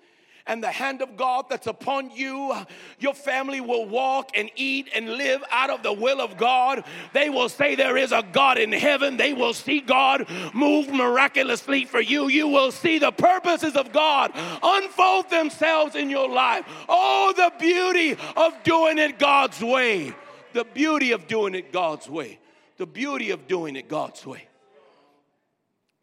[0.46, 2.54] and the hand of God that's upon you.
[2.98, 6.84] Your family will walk and eat and live out of the will of God.
[7.12, 9.16] They will say there is a God in heaven.
[9.16, 12.28] They will see God move miraculously for you.
[12.28, 14.32] You will see the purposes of God
[14.62, 16.64] unfold themselves in your life.
[16.88, 20.14] Oh, the beauty of doing it God's way.
[20.52, 22.38] The beauty of doing it God's way.
[22.78, 24.48] The beauty of doing it God's way.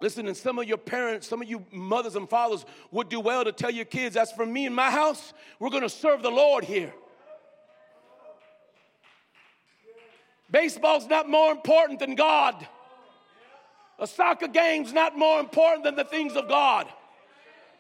[0.04, 3.45] Listen, and some of your parents, some of you mothers and fathers would do well
[3.45, 6.30] to tell your kids, as for me and my house, we're going to serve the
[6.30, 6.93] Lord here.
[10.51, 12.68] Baseball's not more important than God.
[13.97, 16.86] A soccer game's not more important than the things of God.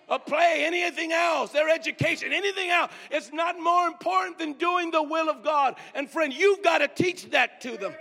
[0.07, 5.03] A play, anything else, their education, anything else, it's not more important than doing the
[5.03, 5.75] will of God.
[5.93, 7.93] And friend, you've got to teach that to them.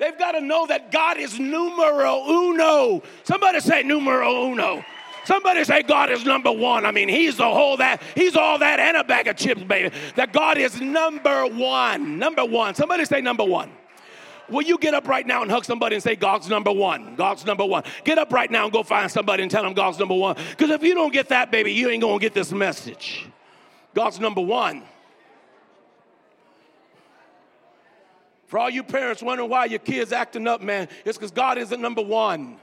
[0.00, 3.02] They've got to know that God is numero uno.
[3.22, 4.82] Somebody say numero uno.
[5.26, 6.86] Somebody say God is number one.
[6.86, 9.94] I mean, He's the whole that, He's all that and a bag of chips, baby.
[10.16, 12.18] That God is number one.
[12.18, 12.74] Number one.
[12.74, 13.70] Somebody say number one.
[14.48, 17.14] Will you get up right now and hug somebody and say, God's number one?
[17.14, 17.84] God's number one.
[18.04, 20.34] Get up right now and go find somebody and tell them God's number one.
[20.50, 23.28] Because if you don't get that, baby, you ain't going to get this message.
[23.94, 24.82] God's number one.
[28.50, 31.80] For all you parents wondering why your kids acting up, man, it's because God isn't
[31.80, 32.56] number one.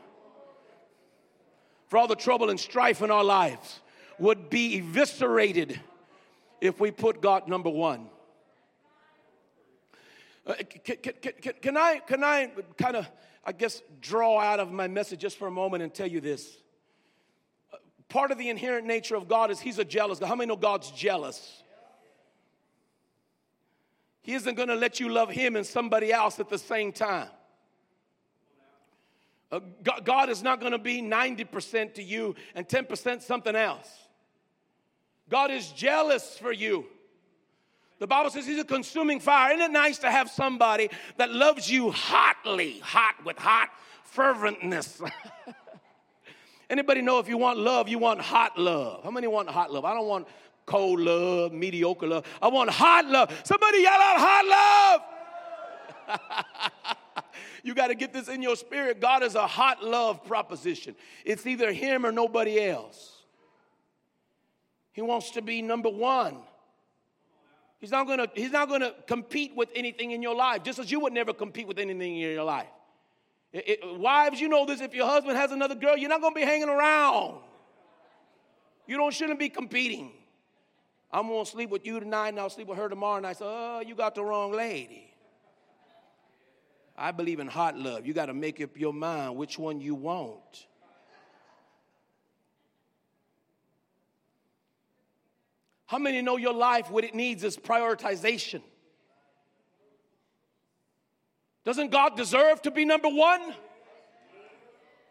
[1.87, 3.79] For all the trouble and strife in our lives
[4.19, 5.79] would be eviscerated
[6.59, 8.09] if we put God number one.
[10.45, 13.09] Uh, can, can, can, can, I, can I kind of,
[13.45, 16.57] I guess, draw out of my message just for a moment and tell you this?
[17.71, 17.77] Uh,
[18.09, 20.27] part of the inherent nature of God is He's a jealous God.
[20.27, 21.63] How many know God's jealous?
[24.27, 27.29] He isn't going to let you love Him and somebody else at the same time.
[29.49, 29.61] Uh,
[30.03, 33.87] God is not going to be 90% to you and 10% something else.
[35.29, 36.87] God is jealous for you.
[37.99, 39.53] The Bible says He's a consuming fire.
[39.53, 43.69] Isn't it nice to have somebody that loves you hotly, hot with hot
[44.13, 45.09] ferventness?
[46.69, 49.05] Anybody know if you want love, you want hot love?
[49.05, 49.85] How many want hot love?
[49.85, 50.27] I don't want
[50.67, 52.25] cold love, mediocre love.
[52.39, 53.33] I want hot love.
[53.43, 55.01] Somebody yell out hot
[56.09, 56.97] love.
[57.63, 59.01] you got to get this in your spirit.
[59.01, 60.95] God is a hot love proposition.
[61.25, 63.23] It's either Him or nobody else.
[64.91, 66.37] He wants to be number one.
[67.79, 70.99] He's not gonna, he's not gonna compete with anything in your life, just as you
[71.01, 72.67] would never compete with anything in your life.
[73.53, 76.33] It, it, wives, you know this, if your husband has another girl, you're not gonna
[76.33, 77.35] be hanging around.
[78.87, 80.11] You don't shouldn't be competing.
[81.11, 83.37] I'm gonna sleep with you tonight and I'll sleep with her tomorrow night.
[83.37, 85.07] So, oh, you got the wrong lady.
[86.97, 88.05] I believe in hot love.
[88.07, 90.65] You got to make up your mind which one you want.
[95.85, 98.61] How many know your life, what it needs is prioritization?
[101.63, 103.53] Doesn't God deserve to be number one?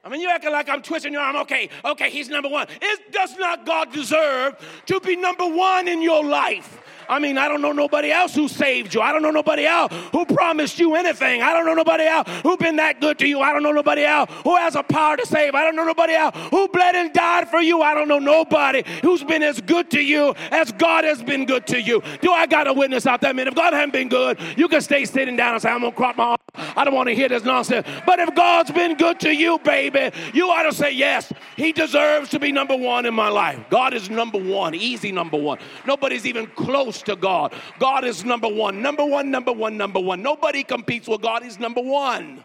[0.06, 1.34] I mean, you're acting like I'm twisting your arm.
[1.34, 2.68] Okay, okay, he's number one.
[2.80, 4.54] It does not God deserve
[4.86, 6.80] to be number one in your life?
[7.08, 9.00] I mean, I don't know nobody else who saved you.
[9.00, 11.42] I don't know nobody else who promised you anything.
[11.42, 13.40] I don't know nobody else who been that good to you.
[13.40, 15.54] I don't know nobody else who has a power to save.
[15.54, 17.82] I don't know nobody else who bled and died for you.
[17.82, 21.66] I don't know nobody who's been as good to you as God has been good
[21.68, 22.02] to you.
[22.20, 23.48] Do I got a witness out there, man?
[23.48, 25.96] If God hadn't been good, you can stay sitting down and say, I'm going to
[25.96, 26.36] crop my arm.
[26.76, 27.86] I don't want to hear this nonsense.
[28.06, 32.30] But if God's been good to you, baby, you ought to say, yes, he deserves
[32.30, 33.58] to be number one in my life.
[33.70, 35.58] God is number one, easy number one.
[35.86, 37.54] Nobody's even close close to God.
[37.78, 40.22] God is number one, number one, number one, number one.
[40.22, 41.42] Nobody competes with God.
[41.42, 42.44] He's number one.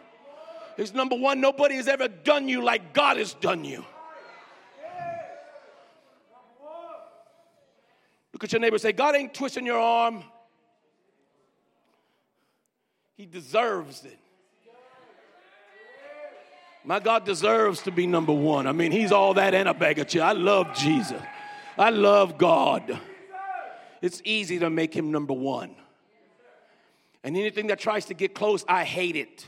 [0.76, 1.40] He's number one.
[1.40, 3.84] Nobody has ever done you like God has done you.
[8.32, 10.24] Look at your neighbor say, God ain't twisting your arm.
[13.14, 14.18] He deserves it.
[16.84, 18.66] My God deserves to be number one.
[18.66, 20.22] I mean, He's all that and a bag of chips.
[20.22, 21.22] I love Jesus.
[21.78, 22.98] I love God
[24.02, 25.74] it's easy to make him number one.
[27.24, 29.46] And anything that tries to get close, I hate it.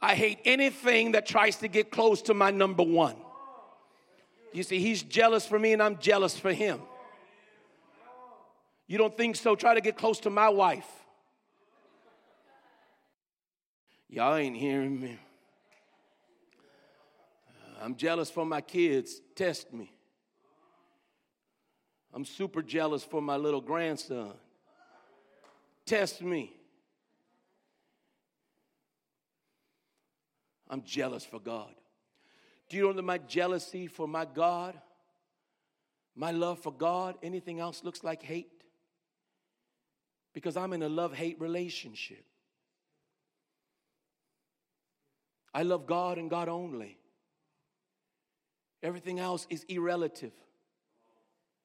[0.00, 3.14] I hate anything that tries to get close to my number one.
[4.52, 6.80] You see, he's jealous for me and I'm jealous for him.
[8.86, 9.54] You don't think so?
[9.54, 10.88] Try to get close to my wife.
[14.08, 15.18] Y'all ain't hearing me.
[17.80, 19.20] I'm jealous for my kids.
[19.34, 19.91] Test me.
[22.12, 24.32] I'm super jealous for my little grandson.
[25.86, 26.52] Test me.
[30.68, 31.74] I'm jealous for God.
[32.68, 34.74] Do you know that my jealousy for my God
[36.14, 38.50] my love for God, anything else looks like hate.
[40.34, 42.24] Because I'm in a love hate relationship.
[45.54, 46.98] I love God and God only.
[48.82, 50.32] Everything else is irrelative,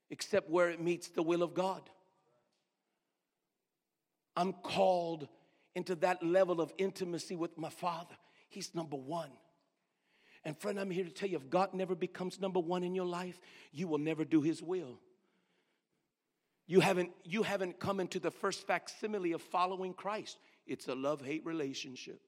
[0.10, 1.90] except where it meets the will of God.
[4.36, 5.28] I'm called
[5.76, 8.16] into that level of intimacy with my Father.
[8.50, 9.32] He's number one.
[10.44, 13.06] And friend, I'm here to tell you if God never becomes number one in your
[13.06, 13.40] life,
[13.72, 15.00] you will never do His will.
[16.68, 20.38] You haven't, you haven't come into the first facsimile of following Christ.
[20.66, 22.22] It's a love hate relationship.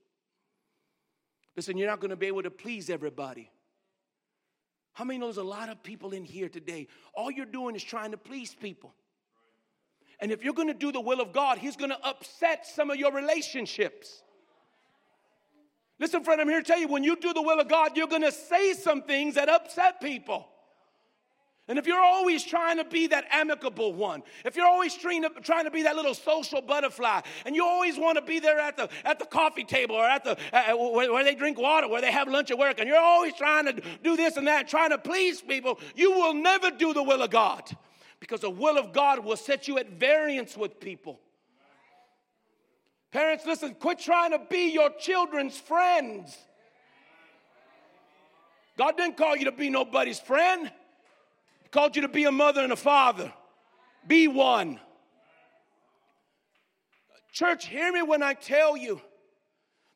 [1.55, 3.51] Listen, you're not going to be able to please everybody.
[4.99, 6.89] How many there's a lot of people in here today?
[7.13, 8.93] All you're doing is trying to please people.
[10.19, 12.91] And if you're going to do the will of God, He's going to upset some
[12.91, 14.23] of your relationships.
[15.99, 18.09] Listen, friend, I'm here to tell you when you do the will of God, you're
[18.09, 20.45] going to say some things that upset people.
[21.69, 25.29] And if you're always trying to be that amicable one, if you're always trying to,
[25.29, 28.75] trying to be that little social butterfly, and you always want to be there at
[28.75, 32.11] the, at the coffee table or at the, where, where they drink water, where they
[32.11, 34.97] have lunch at work, and you're always trying to do this and that, trying to
[34.97, 37.69] please people, you will never do the will of God
[38.19, 41.19] because the will of God will set you at variance with people.
[43.11, 46.35] Parents, listen, quit trying to be your children's friends.
[48.75, 50.71] God didn't call you to be nobody's friend
[51.71, 53.31] called you to be a mother and a father.
[54.07, 54.79] Be one.
[57.31, 59.01] Church, hear me when I tell you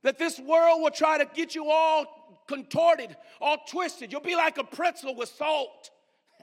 [0.03, 4.11] that this world will try to get you all contorted, all twisted.
[4.11, 5.89] You'll be like a pretzel with salt,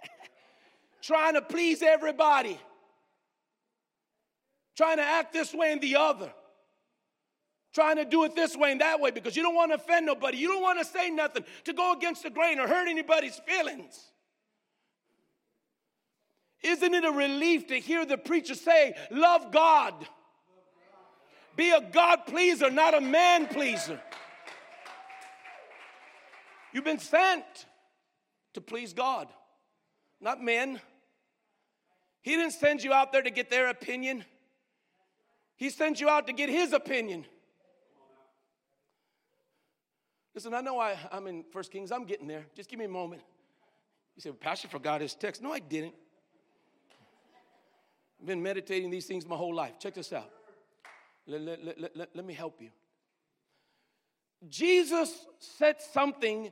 [1.03, 2.59] trying to please everybody,
[4.77, 6.33] trying to act this way and the other,
[7.73, 10.07] trying to do it this way and that way because you don't want to offend
[10.07, 10.39] nobody.
[10.39, 14.10] You don't want to say nothing to go against the grain or hurt anybody's feelings.
[16.63, 19.95] Isn't it a relief to hear the preacher say, Love God?
[21.57, 24.01] Be a God pleaser, not a man pleaser.
[26.73, 27.45] You've been sent
[28.55, 29.29] to please God,
[30.21, 30.81] not men.
[32.23, 34.25] He didn't send you out there to get their opinion,
[35.57, 37.25] He sent you out to get His opinion.
[40.35, 42.47] Listen, I know I, I'm in First Kings, I'm getting there.
[42.55, 43.23] Just give me a moment.
[44.15, 45.43] You say, well, Pastor forgot his text.
[45.43, 45.95] No, I didn't.
[48.21, 49.79] I've been meditating these things my whole life.
[49.79, 50.31] Check this out.
[51.27, 52.71] Let, let, let, let, let me help you.
[54.49, 56.51] Jesus said something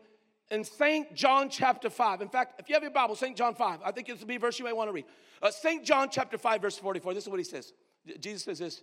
[0.51, 1.15] in St.
[1.15, 2.23] John chapter 5.
[2.23, 3.37] In fact, if you have your Bible, St.
[3.37, 5.05] John 5, I think this will be a verse you may want to read.
[5.43, 5.85] Uh, St.
[5.85, 7.73] John chapter 5, verse 44, this is what he says.
[8.21, 8.83] Jesus says this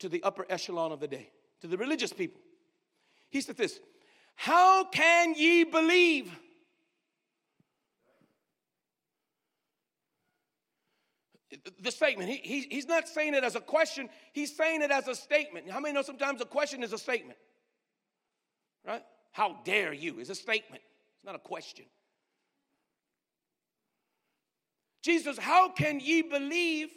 [0.00, 2.40] to the upper echelon of the day, to the religious people.
[3.30, 3.80] He said this
[4.34, 6.32] How can ye believe?
[11.80, 12.28] The statement.
[12.28, 15.70] He, he, he's not saying it as a question, he's saying it as a statement.
[15.70, 17.38] How many know sometimes a question is a statement?
[18.86, 19.02] Right?
[19.32, 20.82] How dare you is a statement,
[21.14, 21.86] it's not a question.
[25.02, 26.90] Jesus, how can ye believe?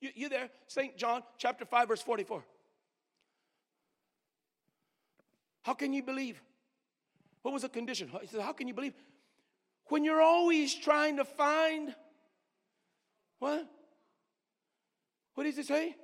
[0.00, 0.48] You, you there?
[0.66, 0.96] St.
[0.96, 2.42] John chapter 5, verse 44.
[5.62, 6.42] How can you believe?
[7.42, 8.10] What was the condition?
[8.20, 8.94] He said, How can you believe?
[9.88, 11.94] When you're always trying to find
[13.38, 13.66] what?
[15.44, 15.94] What does it say?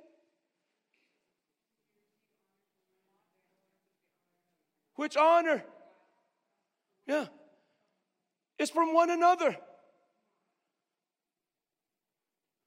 [4.97, 5.63] Which honor?
[7.07, 7.25] Yeah.
[8.59, 9.57] It's from one another.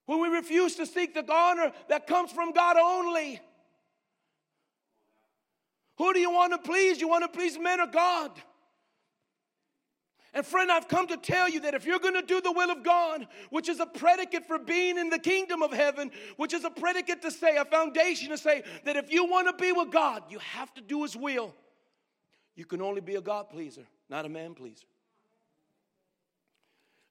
[0.07, 3.41] When we refuse to seek the honor that comes from God only.
[5.99, 7.01] Who do you want to please?
[7.01, 8.33] You want to please men or God?
[10.35, 12.71] And friend, I've come to tell you that if you're going to do the will
[12.71, 16.65] of God, which is a predicate for being in the kingdom of heaven, which is
[16.65, 19.93] a predicate to say, a foundation to say that if you want to be with
[19.93, 21.55] God, you have to do His will.
[22.57, 24.87] You can only be a God pleaser, not a man pleaser.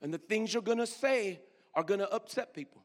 [0.02, 1.40] And the things you're going to say
[1.74, 2.84] are going to upset people.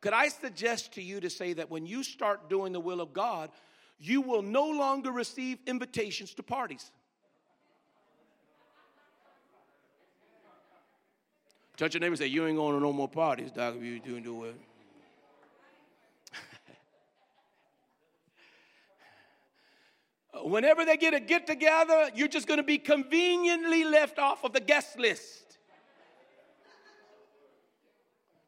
[0.00, 3.12] Could I suggest to you to say that when you start doing the will of
[3.12, 3.50] God,
[3.98, 6.92] you will no longer receive invitations to parties?
[11.78, 14.00] Touch your neighbor and say, You ain't going to no more parties, dog, if you
[14.00, 14.56] doing do it.
[20.42, 24.52] Whenever they get a get together, you're just going to be conveniently left off of
[24.52, 25.47] the guest list.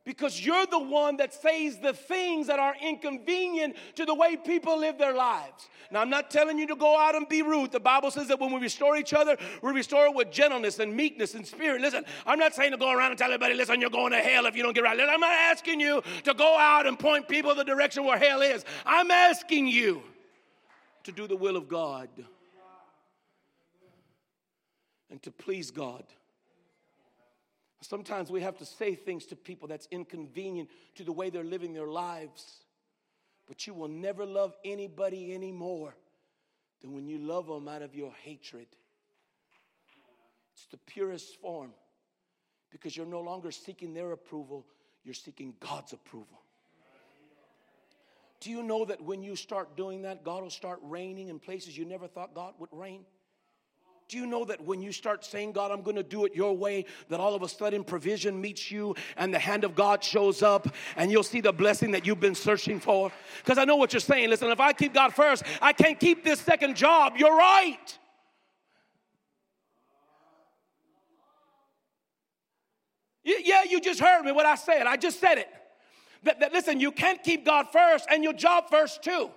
[0.04, 4.78] Because you're the one that says the things that are inconvenient to the way people
[4.78, 5.68] live their lives.
[5.90, 7.70] Now, I'm not telling you to go out and be rude.
[7.70, 10.96] The Bible says that when we restore each other, we restore it with gentleness and
[10.96, 11.82] meekness and spirit.
[11.82, 14.46] Listen, I'm not saying to go around and tell everybody, listen, you're going to hell
[14.46, 14.98] if you don't get right.
[14.98, 18.64] I'm not asking you to go out and point people the direction where hell is.
[18.86, 20.02] I'm asking you
[21.04, 22.08] to do the will of God
[25.10, 26.04] and to please God.
[27.82, 31.72] Sometimes we have to say things to people that's inconvenient to the way they're living
[31.72, 32.64] their lives.
[33.48, 35.94] But you will never love anybody anymore
[36.82, 38.66] than when you love them out of your hatred.
[40.54, 41.72] It's the purest form
[42.70, 44.66] because you're no longer seeking their approval,
[45.02, 46.40] you're seeking God's approval.
[48.40, 51.76] Do you know that when you start doing that, God will start raining in places
[51.76, 53.04] you never thought God would rain?
[54.10, 56.56] Do you know that when you start saying, God, I'm going to do it your
[56.56, 60.42] way, that all of a sudden provision meets you and the hand of God shows
[60.42, 63.12] up and you'll see the blessing that you've been searching for?
[63.38, 64.28] Because I know what you're saying.
[64.28, 67.18] Listen, if I keep God first, I can't keep this second job.
[67.18, 67.98] You're right.
[73.22, 74.88] Yeah, you just heard me what I said.
[74.88, 75.48] I just said it.
[76.24, 79.30] That, that listen, you can't keep God first and your job first too.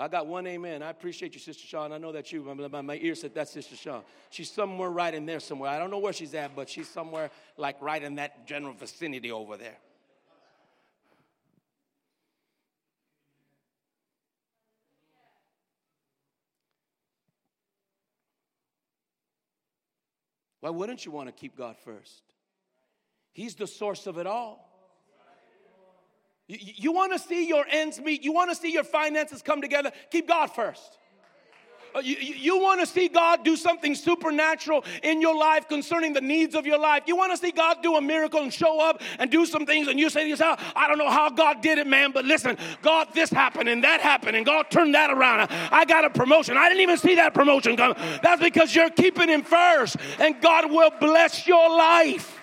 [0.00, 0.80] I got one amen.
[0.80, 1.92] I appreciate you, Sister Sean.
[1.92, 2.42] I know that you.
[2.44, 4.02] My, my ear said that's Sister Sean.
[4.30, 5.70] She's somewhere right in there somewhere.
[5.70, 9.32] I don't know where she's at, but she's somewhere like right in that general vicinity
[9.32, 9.76] over there.
[20.60, 22.22] Why wouldn't you want to keep God first?
[23.32, 24.67] He's the source of it all.
[26.48, 29.60] You, you want to see your ends meet, you want to see your finances come
[29.60, 30.98] together, keep God first.
[31.94, 36.20] Uh, you, you want to see God do something supernatural in your life concerning the
[36.20, 37.04] needs of your life.
[37.06, 39.88] You want to see God do a miracle and show up and do some things,
[39.88, 42.58] and you say to yourself, I don't know how God did it, man, but listen,
[42.82, 45.48] God, this happened and that happened, and God turned that around.
[45.50, 46.56] I got a promotion.
[46.56, 47.94] I didn't even see that promotion come.
[48.22, 52.37] That's because you're keeping Him first, and God will bless your life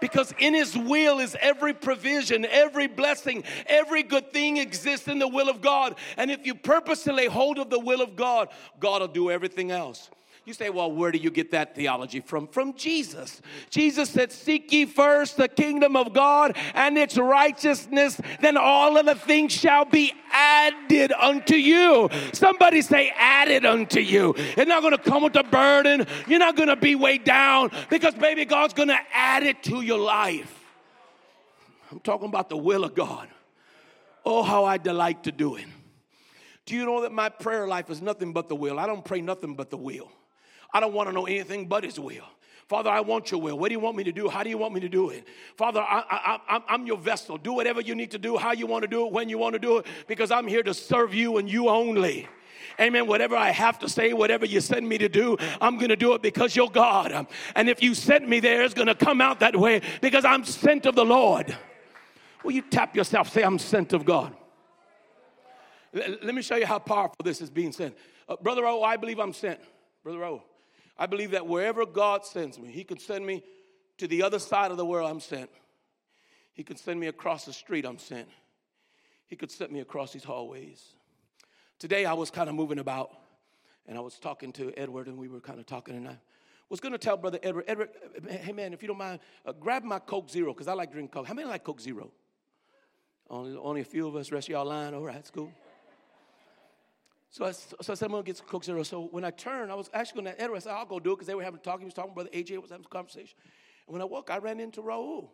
[0.00, 5.28] because in His will is every provision, every blessing, every good thing exists in the
[5.28, 5.96] will of God.
[6.16, 8.48] And if you purposely lay hold of the will of God,
[8.80, 10.10] God will do everything else.
[10.48, 12.46] You say, well, where do you get that theology from?
[12.46, 13.42] From Jesus.
[13.68, 19.04] Jesus said, Seek ye first the kingdom of God and its righteousness, then all of
[19.04, 22.08] the things shall be added unto you.
[22.32, 24.32] Somebody say, added unto you.
[24.38, 26.06] It's not going to come with a burden.
[26.26, 29.82] You're not going to be weighed down because, baby, God's going to add it to
[29.82, 30.64] your life.
[31.92, 33.28] I'm talking about the will of God.
[34.24, 35.66] Oh, how I delight to do it.
[36.64, 38.78] Do you know that my prayer life is nothing but the will?
[38.78, 40.10] I don't pray nothing but the will.
[40.72, 42.24] I don't want to know anything but His will.
[42.68, 43.58] Father, I want your will.
[43.58, 44.28] What do you want me to do?
[44.28, 45.26] How do you want me to do it?
[45.56, 47.38] Father, I, I'm your vessel.
[47.38, 49.54] Do whatever you need to do, how you want to do it, when you want
[49.54, 52.28] to do it, because I'm here to serve you and you only.
[52.78, 53.06] Amen.
[53.06, 56.12] Whatever I have to say, whatever you send me to do, I'm going to do
[56.12, 57.26] it because you're God.
[57.56, 60.44] And if you sent me there, it's going to come out that way because I'm
[60.44, 61.56] sent of the Lord.
[62.44, 63.30] Will you tap yourself?
[63.30, 64.36] Say, I'm sent of God.
[65.92, 67.96] Let me show you how powerful this is being sent.
[68.28, 69.58] Uh, Brother O, I believe I'm sent.
[70.04, 70.42] Brother O,
[70.98, 73.42] I believe that wherever God sends me, He can send me
[73.98, 75.50] to the other side of the world, I'm sent.
[76.54, 78.28] He can send me across the street, I'm sent.
[79.26, 80.82] He could send me across these hallways.
[81.78, 83.10] Today I was kind of moving about
[83.86, 86.18] and I was talking to Edward and we were kind of talking and I
[86.68, 87.90] was going to tell Brother Edward, Edward,
[88.28, 91.10] hey man, if you don't mind, uh, grab my Coke Zero because I like drinking
[91.10, 91.26] Coke.
[91.26, 92.10] How many like Coke Zero?
[93.30, 94.94] Only, only a few of us, rest of y'all lying.
[94.94, 95.52] All right, it's cool.
[97.30, 98.82] So I, so I said, I'm going to get some Coke Zero.
[98.82, 100.56] So when I turned, I was actually going to Edward.
[100.56, 101.78] I said, I'll go do it because they were having a talk.
[101.78, 103.36] He was talking, Brother AJ was having a conversation.
[103.86, 105.28] And when I walked, I ran into Raul.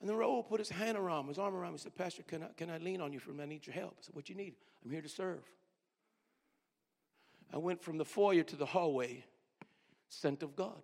[0.00, 1.78] And then Raul put his hand around his arm around me.
[1.78, 3.44] He said, Pastor, can I, can I lean on you for a minute?
[3.44, 3.96] I need your help.
[3.98, 4.54] I said, What you need?
[4.84, 5.42] I'm here to serve.
[7.52, 9.24] I went from the foyer to the hallway,
[10.08, 10.82] sent of God.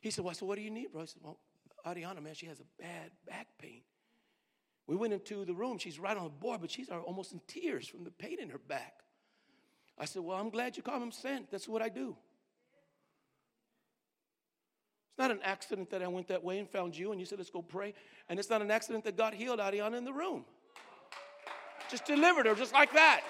[0.00, 1.02] He said, Well, so what do you need, bro?
[1.02, 1.38] I said, Well,
[1.86, 3.82] Ariana, man, she has a bad back pain.
[4.88, 5.76] We went into the room.
[5.76, 8.58] She's right on the board, but she's almost in tears from the pain in her
[8.58, 8.94] back.
[9.98, 11.50] I said, Well, I'm glad you called him sent.
[11.50, 12.16] That's what I do.
[15.10, 17.36] It's not an accident that I went that way and found you and you said,
[17.38, 17.92] Let's go pray.
[18.30, 20.46] And it's not an accident that God healed Ariana in the room.
[21.90, 23.20] Just delivered her just like that.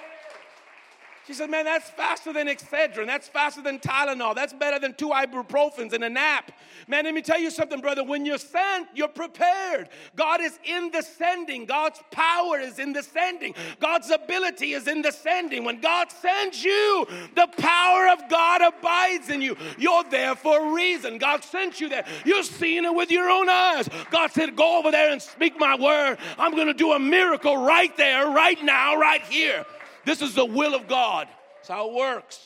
[1.29, 3.07] She said, Man, that's faster than Excedrin.
[3.07, 4.35] That's faster than Tylenol.
[4.35, 6.53] That's better than two ibuprofens and a nap.
[6.87, 8.03] Man, let me tell you something, brother.
[8.03, 9.91] When you're sent, you're prepared.
[10.17, 11.67] God is in the sending.
[11.67, 13.55] God's power is in the sending.
[13.79, 15.65] God's ability is in the sending.
[15.65, 19.55] When God sends you, the power of God abides in you.
[19.77, 21.19] You're there for a reason.
[21.19, 22.07] God sent you there.
[22.25, 23.87] You're seeing it with your own eyes.
[24.11, 26.17] God said, Go over there and speak my word.
[26.39, 29.67] I'm going to do a miracle right there, right now, right here.
[30.09, 31.29] This is the will of God.
[31.57, 32.41] That's how it works.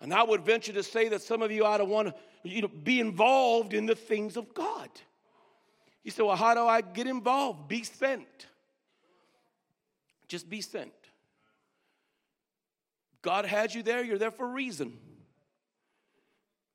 [0.00, 2.62] And I would venture to say that some of you ought to want to you
[2.62, 4.88] know, be involved in the things of God.
[6.02, 7.68] You say, well, how do I get involved?
[7.68, 8.48] Be sent.
[10.26, 10.90] Just be sent.
[13.22, 14.98] God had you there, you're there for a reason.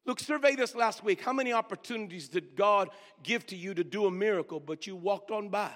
[0.05, 1.19] Look, survey this last week.
[1.19, 2.87] How many opportunities did God
[3.21, 5.71] give to you to do a miracle, but you walked on by?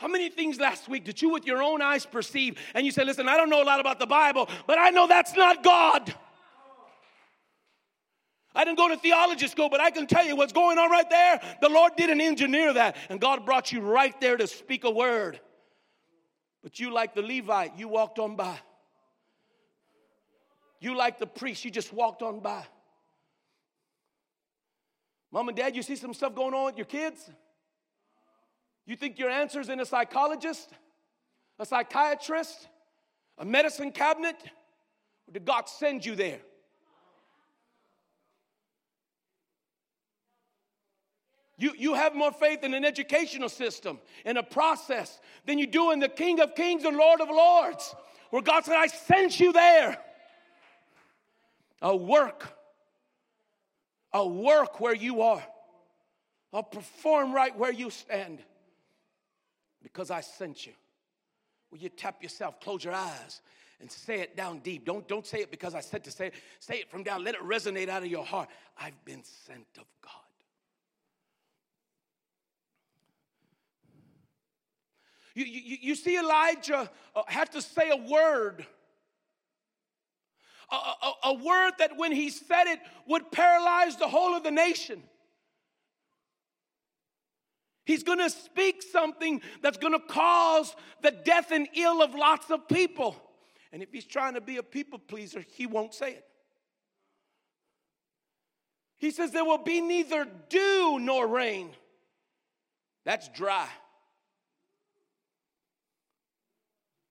[0.00, 2.56] How many things last week did you, with your own eyes, perceive?
[2.74, 5.06] And you said, Listen, I don't know a lot about the Bible, but I know
[5.06, 6.14] that's not God.
[8.54, 11.08] I didn't go to theology school, but I can tell you what's going on right
[11.10, 11.38] there.
[11.60, 15.38] The Lord didn't engineer that, and God brought you right there to speak a word.
[16.62, 18.58] But you, like the Levite, you walked on by.
[20.80, 22.64] You, like the priest, you just walked on by.
[25.30, 27.30] Mom and dad, you see some stuff going on with your kids?
[28.90, 30.68] You think your answer is in a psychologist,
[31.60, 32.66] a psychiatrist,
[33.38, 34.34] a medicine cabinet?
[35.28, 36.40] Or did God send you there?
[41.56, 45.92] You, you have more faith in an educational system, in a process, than you do
[45.92, 47.94] in the King of Kings and Lord of Lords,
[48.30, 49.98] where God said, I sent you there.
[51.80, 52.58] A work,
[54.12, 55.44] a work where you are,
[56.52, 58.42] I'll perform right where you stand
[59.82, 60.72] because I sent you.
[61.70, 63.40] Will you tap yourself, close your eyes,
[63.80, 64.84] and say it down deep?
[64.84, 66.34] Don't, don't say it because I said to say it.
[66.58, 67.24] Say it from down.
[67.24, 68.48] Let it resonate out of your heart.
[68.78, 70.12] I've been sent of God.
[75.34, 78.66] You, you, you see, Elijah uh, had to say a word.
[80.70, 84.50] A, a, a word that when he said it would paralyze the whole of the
[84.50, 85.02] nation.
[87.90, 92.48] He's going to speak something that's going to cause the death and ill of lots
[92.48, 93.16] of people.
[93.72, 96.24] And if he's trying to be a people pleaser, he won't say it.
[98.98, 101.70] He says, There will be neither dew nor rain.
[103.04, 103.66] That's dry.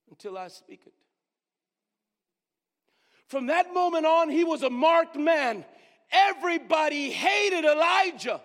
[0.10, 0.94] Until I speak it.
[3.28, 5.66] From that moment on, he was a marked man.
[6.10, 8.40] Everybody hated Elijah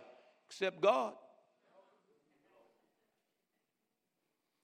[0.48, 1.12] except God.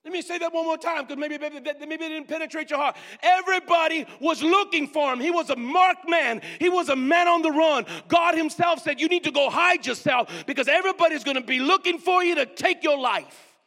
[0.05, 2.78] Let me say that one more time because maybe, maybe, maybe it didn't penetrate your
[2.78, 2.96] heart.
[3.22, 5.20] Everybody was looking for him.
[5.20, 7.84] He was a marked man, he was a man on the run.
[8.09, 11.98] God Himself said, You need to go hide yourself because everybody's going to be looking
[11.98, 13.59] for you to take your life.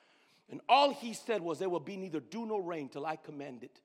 [0.49, 3.63] And all he said was, There will be neither dew nor rain till I command
[3.63, 3.79] it.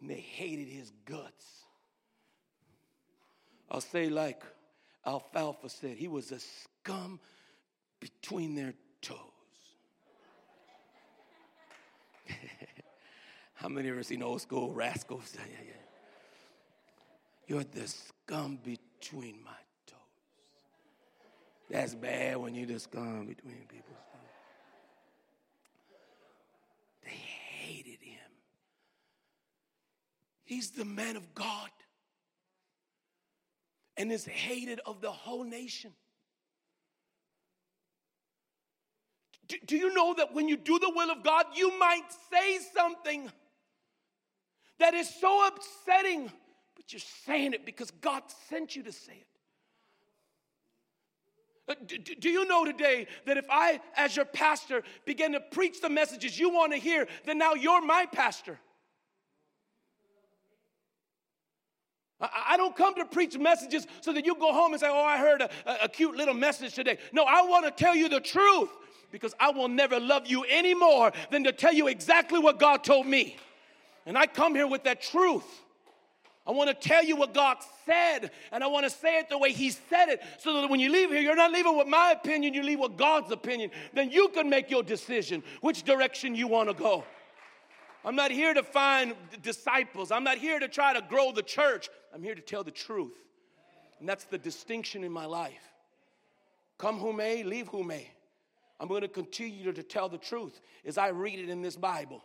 [0.00, 1.46] And they hated his guts.
[3.68, 4.42] I'll say, like
[5.04, 7.18] Alfalfa said, he was a scum
[8.00, 9.18] between their toes.
[13.54, 15.36] How many ever seen old school rascals?
[15.38, 15.72] Yeah, yeah.
[17.48, 19.50] You're the scum between my
[19.86, 19.98] toes.
[21.68, 24.20] That's bad when you're the scum between people's toes.
[27.04, 28.30] They hated him.
[30.44, 31.70] He's the man of God
[33.96, 35.92] and is hated of the whole nation.
[39.52, 42.58] Do, do you know that when you do the will of God, you might say
[42.74, 43.30] something
[44.78, 46.32] that is so upsetting,
[46.74, 49.26] but you're saying it because God sent you to say it?
[51.68, 51.74] Uh,
[52.18, 56.38] do you know today that if I, as your pastor, begin to preach the messages
[56.38, 58.58] you want to hear, then now you're my pastor?
[62.20, 65.18] I don't come to preach messages so that you go home and say, Oh, I
[65.18, 65.50] heard a,
[65.82, 66.98] a cute little message today.
[67.12, 68.70] No, I want to tell you the truth
[69.12, 72.82] because I will never love you any more than to tell you exactly what God
[72.82, 73.36] told me.
[74.04, 75.44] And I come here with that truth.
[76.44, 79.38] I want to tell you what God said, and I want to say it the
[79.38, 82.10] way He said it, so that when you leave here, you're not leaving with my
[82.10, 83.70] opinion, you leave with God's opinion.
[83.92, 87.04] Then you can make your decision which direction you want to go.
[88.04, 91.88] I'm not here to find disciples, I'm not here to try to grow the church.
[92.12, 93.14] I'm here to tell the truth.
[94.00, 95.72] And that's the distinction in my life.
[96.76, 98.10] Come who may, leave who may.
[98.82, 102.20] I'm going to continue to tell the truth as I read it in this Bible.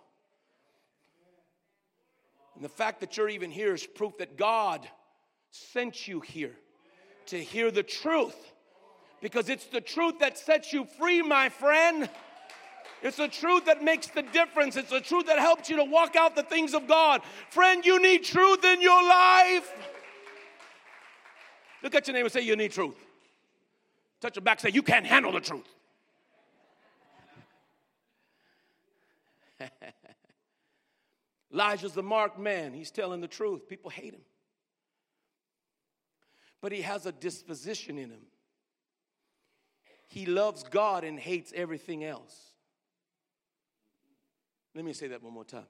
[2.56, 4.90] And the fact that you're even here is proof that God
[5.52, 6.56] sent you here
[7.28, 8.36] to hear the truth.
[9.22, 12.10] Because it's the truth that sets you free, my friend.
[13.04, 14.78] It's the truth that makes the difference.
[14.78, 17.22] It's the truth that helps you to walk out the things of God.
[17.52, 19.72] Friend, you need truth in your life.
[21.84, 22.96] Look at your neighbor and say, You need truth.
[24.22, 25.77] Touch your back, say, You can't handle the truth.
[31.54, 32.74] Elijah's the marked man.
[32.74, 33.68] He's telling the truth.
[33.68, 34.22] People hate him.
[36.62, 38.26] But he has a disposition in him.
[40.08, 42.54] He loves God and hates everything else.
[44.74, 45.68] Let me say that one more time.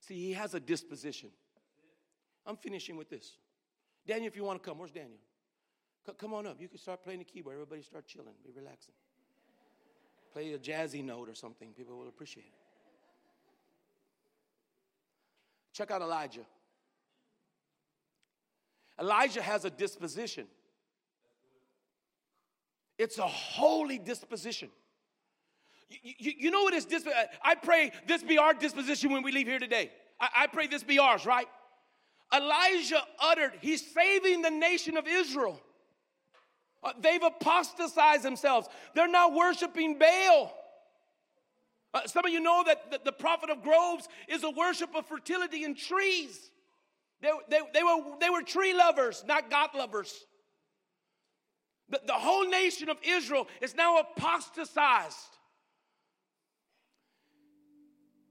[0.00, 1.30] See, he has a disposition.
[2.46, 3.36] I'm finishing with this.
[4.06, 5.18] Daniel, if you want to come, where's Daniel?
[6.06, 6.60] C- come on up.
[6.60, 7.54] You can start playing the keyboard.
[7.54, 8.94] Everybody start chilling, be relaxing.
[10.32, 11.72] Play a jazzy note or something.
[11.76, 12.52] People will appreciate it.
[15.72, 16.46] Check out Elijah.
[19.00, 20.46] Elijah has a disposition.
[22.98, 24.68] It's a holy disposition.
[25.88, 27.04] You, you, you know what is this?
[27.42, 29.90] I pray this be our disposition when we leave here today.
[30.20, 31.48] I, I pray this be ours, right?
[32.32, 35.60] Elijah uttered, he's saving the nation of Israel.
[36.82, 38.68] Uh, they've apostatized themselves.
[38.94, 40.54] They're now worshiping Baal.
[41.92, 45.04] Uh, some of you know that the, the, prophet of groves is a worship of
[45.06, 46.50] fertility and trees.
[47.20, 50.14] They, they, they, were, they were tree lovers, not God lovers.
[51.88, 55.16] The, the whole nation of Israel is now apostatized.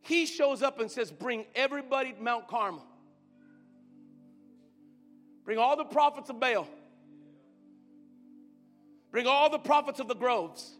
[0.02, 2.86] He shows up and says, Bring everybody to Mount Carmel.
[5.44, 6.68] Bring all the prophets of Baal.
[9.12, 10.78] Bring all the prophets of the groves.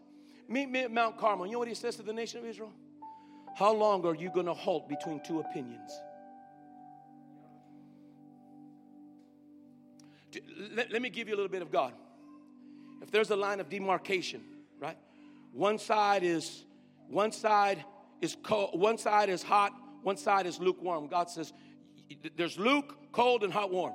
[0.48, 1.46] Meet me at Mount Carmel.
[1.46, 2.72] You know what he says to the nation of Israel?
[3.56, 5.90] How long are you going to halt between two opinions?
[10.74, 11.92] Let, let, me give you a little bit of God.
[13.02, 14.42] If there's a line of demarcation,
[14.78, 14.96] right?
[15.52, 16.64] One side is
[17.08, 17.84] one side
[18.20, 19.72] is cold, one side is hot,
[20.02, 21.08] one side is lukewarm.
[21.08, 21.52] God says
[22.36, 23.94] there's luke, cold, and hot, warm.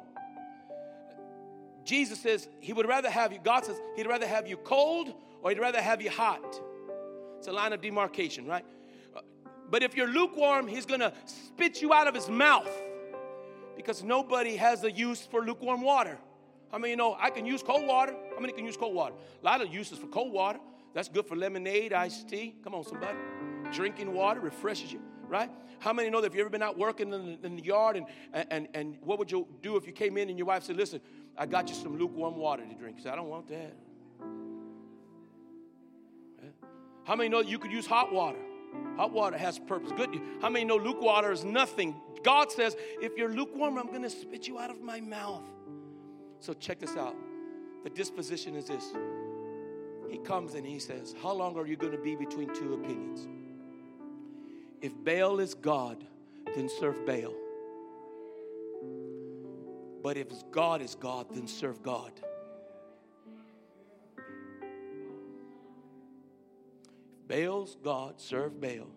[1.86, 5.52] Jesus says he would rather have you, God says he'd rather have you cold or
[5.52, 6.60] he'd rather have you hot.
[7.38, 8.66] It's a line of demarcation, right?
[9.70, 12.70] But if you're lukewarm, he's gonna spit you out of his mouth
[13.76, 16.18] because nobody has a use for lukewarm water.
[16.72, 18.16] How many you know I can use cold water?
[18.34, 19.16] How many can use cold water?
[19.42, 20.60] A lot of uses for cold water.
[20.94, 22.56] That's good for lemonade, iced tea.
[22.64, 23.18] Come on, somebody.
[23.72, 25.50] Drinking water refreshes you, right?
[25.80, 27.98] How many know that if you've ever been out working in the, in the yard
[27.98, 28.08] and,
[28.50, 31.02] and, and what would you do if you came in and your wife said, Listen,
[31.38, 32.98] I got you some lukewarm water to drink?
[32.98, 33.74] You say, I don't want that.
[37.04, 38.40] How many know you could use hot water?
[38.98, 39.92] Hot water has purpose.
[39.96, 40.20] Good.
[40.42, 41.96] How many know lukewarm water is nothing?
[42.24, 45.44] God says, if you're lukewarm, I'm going to spit you out of my mouth.
[46.40, 47.16] So check this out.
[47.84, 48.94] The disposition is this.
[50.10, 53.28] He comes and he says, How long are you going to be between two opinions?
[54.82, 56.04] If Baal is God,
[56.56, 57.34] then serve Baal.
[60.06, 62.12] But if God is God, then serve God.
[67.28, 68.92] If Baal's God, serve Baal.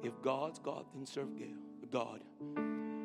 [0.00, 1.30] If God's God, then serve
[1.90, 2.20] God.